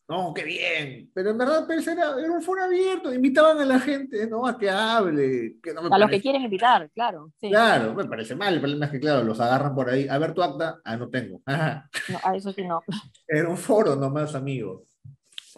No, 0.08 0.32
qué 0.32 0.42
bien. 0.42 1.10
Pero 1.12 1.30
en 1.30 1.38
verdad 1.38 1.66
pues, 1.66 1.86
era, 1.86 2.18
era, 2.18 2.32
un 2.32 2.40
foro 2.40 2.64
abierto, 2.64 3.12
invitaban 3.12 3.58
a 3.60 3.64
la 3.66 3.78
gente 3.78 4.26
¿no? 4.26 4.46
a 4.46 4.56
que 4.56 4.70
hable. 4.70 5.56
Que 5.62 5.74
no 5.74 5.82
me 5.82 5.94
a 5.94 5.98
los 5.98 6.08
que 6.08 6.22
quieren 6.22 6.40
invitar, 6.40 6.90
claro. 6.94 7.30
Sí. 7.38 7.50
Claro, 7.50 7.94
me 7.94 8.06
parece 8.06 8.34
mal. 8.34 8.54
El 8.54 8.60
problema 8.60 8.86
es 8.86 8.92
que, 8.92 9.00
claro, 9.00 9.22
los 9.22 9.38
agarran 9.38 9.74
por 9.74 9.90
ahí. 9.90 10.08
A 10.08 10.16
ver 10.16 10.32
tu 10.32 10.42
acta. 10.42 10.80
Ah, 10.82 10.96
no 10.96 11.10
tengo. 11.10 11.42
No, 11.46 12.18
a 12.24 12.36
eso 12.36 12.52
sí 12.54 12.62
no. 12.62 12.80
Era 13.26 13.50
un 13.50 13.58
foro 13.58 13.96
nomás, 13.96 14.34
amigos. 14.34 14.84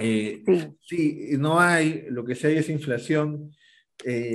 Eh, 0.01 0.43
sí. 0.45 0.79
sí, 0.81 1.29
no 1.39 1.61
hay, 1.61 2.07
lo 2.09 2.25
que 2.25 2.35
sí 2.35 2.49
hay 2.49 2.57
es 2.57 2.71
inflación 2.71 3.53
eh, 4.05 4.35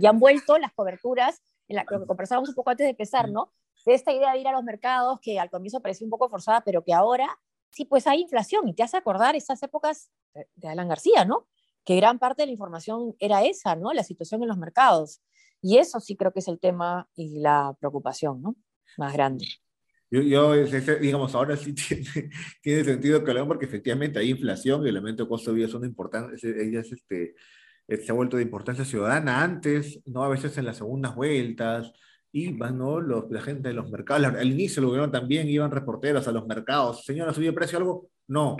y 0.00 0.06
han 0.06 0.18
vuelto 0.18 0.58
las 0.58 0.72
coberturas, 0.72 1.42
en 1.68 1.76
la, 1.76 1.86
lo 1.90 2.00
que 2.00 2.06
conversábamos 2.06 2.48
un 2.48 2.54
poco 2.54 2.70
antes 2.70 2.84
de 2.84 2.90
empezar, 2.90 3.30
¿no? 3.30 3.52
De 3.86 3.94
esta 3.94 4.12
idea 4.12 4.32
de 4.32 4.38
ir 4.38 4.48
a 4.48 4.52
los 4.52 4.64
mercados, 4.64 5.18
que 5.20 5.38
al 5.38 5.50
comienzo 5.50 5.80
parecía 5.80 6.06
un 6.06 6.10
poco 6.10 6.28
forzada, 6.28 6.62
pero 6.62 6.82
que 6.82 6.92
ahora 6.92 7.28
sí, 7.70 7.84
pues 7.84 8.06
hay 8.06 8.22
inflación 8.22 8.68
y 8.68 8.74
te 8.74 8.82
hace 8.82 8.96
acordar 8.96 9.36
esas 9.36 9.62
épocas 9.62 10.10
de 10.54 10.68
Alan 10.68 10.88
García, 10.88 11.24
¿no? 11.24 11.48
Que 11.84 11.96
gran 11.96 12.18
parte 12.18 12.42
de 12.42 12.46
la 12.46 12.52
información 12.52 13.14
era 13.18 13.44
esa, 13.44 13.76
¿no? 13.76 13.92
La 13.92 14.04
situación 14.04 14.42
en 14.42 14.48
los 14.48 14.58
mercados. 14.58 15.20
Y 15.60 15.78
eso 15.78 16.00
sí 16.00 16.16
creo 16.16 16.32
que 16.32 16.40
es 16.40 16.48
el 16.48 16.60
tema 16.60 17.08
y 17.14 17.40
la 17.40 17.76
preocupación, 17.78 18.40
¿no? 18.42 18.56
Más 18.96 19.12
grande. 19.12 19.46
Yo, 20.10 20.20
yo, 20.22 20.54
digamos, 21.00 21.34
ahora 21.34 21.56
sí 21.56 21.74
tiene, 21.88 22.30
tiene 22.62 22.84
sentido 22.84 23.24
que 23.24 23.30
hablamos 23.30 23.48
porque 23.48 23.66
efectivamente 23.66 24.18
hay 24.18 24.30
inflación 24.30 24.80
y 24.84 24.88
el 24.88 24.96
elemento 24.96 25.24
de 25.24 25.28
costo 25.28 25.50
de 25.50 25.56
vida 25.56 25.68
son 25.68 25.84
importantes, 25.84 26.44
ellas 26.44 26.90
este, 26.92 27.34
se 27.88 28.10
ha 28.10 28.14
vuelto 28.14 28.36
de 28.36 28.42
importancia 28.42 28.84
ciudadana 28.84 29.42
antes, 29.42 30.00
¿no? 30.06 30.24
A 30.24 30.28
veces 30.28 30.56
en 30.58 30.66
las 30.66 30.78
segundas 30.78 31.14
vueltas, 31.14 31.92
iban, 32.32 32.78
¿no? 32.78 33.00
Los, 33.00 33.30
la 33.30 33.40
gente 33.40 33.68
de 33.68 33.74
los 33.74 33.90
mercados, 33.90 34.26
al 34.26 34.50
inicio 34.50 34.80
del 34.80 34.88
gobierno 34.88 35.10
también 35.10 35.48
iban 35.48 35.70
reporteros 35.70 36.26
a 36.26 36.32
los 36.32 36.46
mercados, 36.46 37.04
señora, 37.04 37.32
¿subió 37.32 37.50
el 37.50 37.54
precio 37.54 37.78
algo? 37.78 38.08
No, 38.26 38.56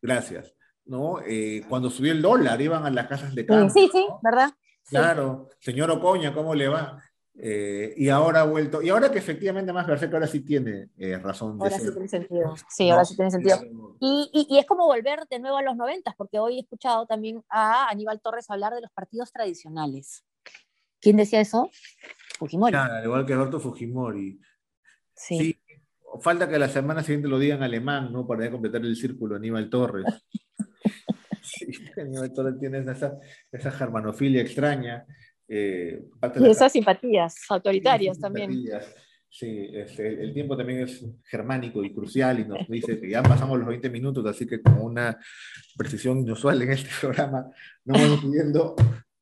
gracias, 0.00 0.54
¿no? 0.84 1.20
Eh, 1.26 1.64
cuando 1.68 1.90
subió 1.90 2.12
el 2.12 2.22
dólar, 2.22 2.60
iban 2.60 2.84
a 2.84 2.90
las 2.90 3.06
casas 3.06 3.34
de 3.34 3.44
cambio. 3.44 3.70
Sí, 3.70 3.88
sí, 3.92 4.06
¿verdad? 4.22 4.50
Claro, 4.88 5.48
señor 5.58 5.90
Ocoña, 5.90 6.32
¿cómo 6.32 6.54
le 6.54 6.68
va? 6.68 7.02
Eh, 7.40 7.94
y 7.96 8.08
ahora 8.08 8.40
ha 8.40 8.44
vuelto, 8.44 8.82
y 8.82 8.88
ahora 8.88 9.12
que 9.12 9.18
efectivamente 9.18 9.72
más 9.72 9.86
que 9.86 10.06
ahora 10.06 10.26
sí 10.26 10.40
tiene 10.40 10.88
eh, 10.98 11.18
razón. 11.18 11.56
De 11.56 11.64
ahora 11.64 11.78
sí 11.78 11.92
tiene 11.92 12.08
sentido, 12.08 12.54
sí, 12.68 12.90
ahora 12.90 13.04
sí 13.04 13.14
tiene 13.14 13.30
sentido. 13.30 13.60
Y, 14.00 14.28
y, 14.32 14.56
y, 14.56 14.58
es 14.58 14.66
como 14.66 14.86
volver 14.86 15.20
de 15.30 15.38
nuevo 15.38 15.56
a 15.56 15.62
los 15.62 15.76
noventas, 15.76 16.16
porque 16.16 16.40
hoy 16.40 16.56
he 16.56 16.60
escuchado 16.62 17.06
también 17.06 17.44
a 17.48 17.88
Aníbal 17.90 18.20
Torres 18.20 18.50
hablar 18.50 18.74
de 18.74 18.80
los 18.80 18.90
partidos 18.90 19.30
tradicionales. 19.30 20.24
¿Quién 21.00 21.16
decía 21.16 21.40
eso? 21.40 21.70
Fujimori. 22.40 22.72
Claro, 22.72 23.04
igual 23.04 23.24
que 23.24 23.34
Alberto 23.34 23.60
Fujimori. 23.60 24.40
Sí. 25.14 25.60
falta 26.20 26.48
que 26.48 26.58
la 26.58 26.68
semana 26.68 27.04
siguiente 27.04 27.28
lo 27.28 27.38
diga 27.38 27.54
en 27.54 27.62
alemán, 27.62 28.12
¿no? 28.12 28.26
Para 28.26 28.50
completar 28.50 28.80
el 28.80 28.96
círculo, 28.96 29.36
Aníbal 29.36 29.70
Torres. 29.70 30.06
sí, 31.42 31.72
Aníbal 32.00 32.32
Torres 32.32 32.58
tiene 32.58 32.78
esa, 32.78 33.16
esa 33.52 33.70
germanofilia 33.70 34.42
extraña. 34.42 35.06
Eh, 35.48 36.04
y 36.36 36.46
esas 36.46 36.72
simpatías 36.72 37.36
autoritarias 37.48 38.18
también. 38.18 38.52
Sí, 39.30 39.68
este, 39.72 40.22
el 40.22 40.32
tiempo 40.32 40.56
también 40.56 40.80
es 40.80 41.04
germánico 41.24 41.84
y 41.84 41.92
crucial 41.92 42.40
y 42.40 42.44
nos 42.46 42.66
dice 42.66 42.98
que 42.98 43.10
ya 43.10 43.22
pasamos 43.22 43.58
los 43.58 43.68
20 43.68 43.90
minutos, 43.90 44.24
así 44.24 44.46
que 44.46 44.62
con 44.62 44.80
una 44.80 45.18
precisión 45.76 46.18
inusual 46.18 46.62
en 46.62 46.72
este 46.72 46.88
programa, 47.00 47.50
nos 47.84 48.00
vamos 48.00 48.20
pidiendo 48.20 48.74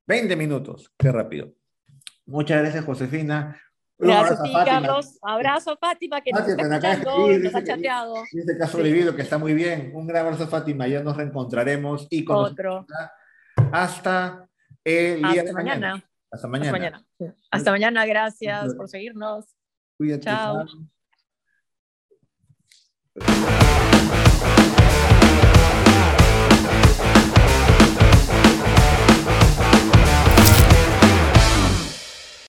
20 0.06 0.36
minutos. 0.36 0.92
Qué 0.96 1.10
rápido. 1.10 1.52
Muchas 2.24 2.62
gracias, 2.62 2.84
Josefina. 2.84 3.60
Gracias 3.98 4.40
a 4.40 4.42
ti, 4.42 4.52
Carlos. 4.52 5.18
Abrazo, 5.22 5.76
Fátima, 5.76 6.20
que 6.20 6.30
nos, 6.30 6.46
está 6.46 6.68
nos 6.68 7.54
ha 7.54 7.64
chateado. 7.64 8.14
Dice 8.30 8.56
que 8.56 8.62
ha 8.62 8.66
sobrevivido, 8.66 9.16
que 9.16 9.22
está 9.22 9.38
muy 9.38 9.54
bien. 9.54 9.90
Un 9.94 10.06
gran 10.06 10.26
abrazo, 10.26 10.46
Fátima. 10.46 10.86
Ya 10.86 11.02
nos 11.02 11.16
reencontraremos 11.16 12.06
y 12.10 12.24
con 12.24 12.36
Otro. 12.36 12.86
Hasta 13.72 14.46
el 14.84 15.22
día 15.22 15.42
de 15.42 15.52
mañana. 15.52 16.04
Hasta 16.36 16.48
mañana. 16.48 16.70
Hasta 16.70 16.78
mañana. 16.78 17.06
Hasta 17.50 17.70
mañana. 17.70 18.06
Gracias 18.06 18.74
por 18.74 18.88
seguirnos. 18.88 19.46
Cuídate. 19.96 20.24
Chao. 20.24 20.66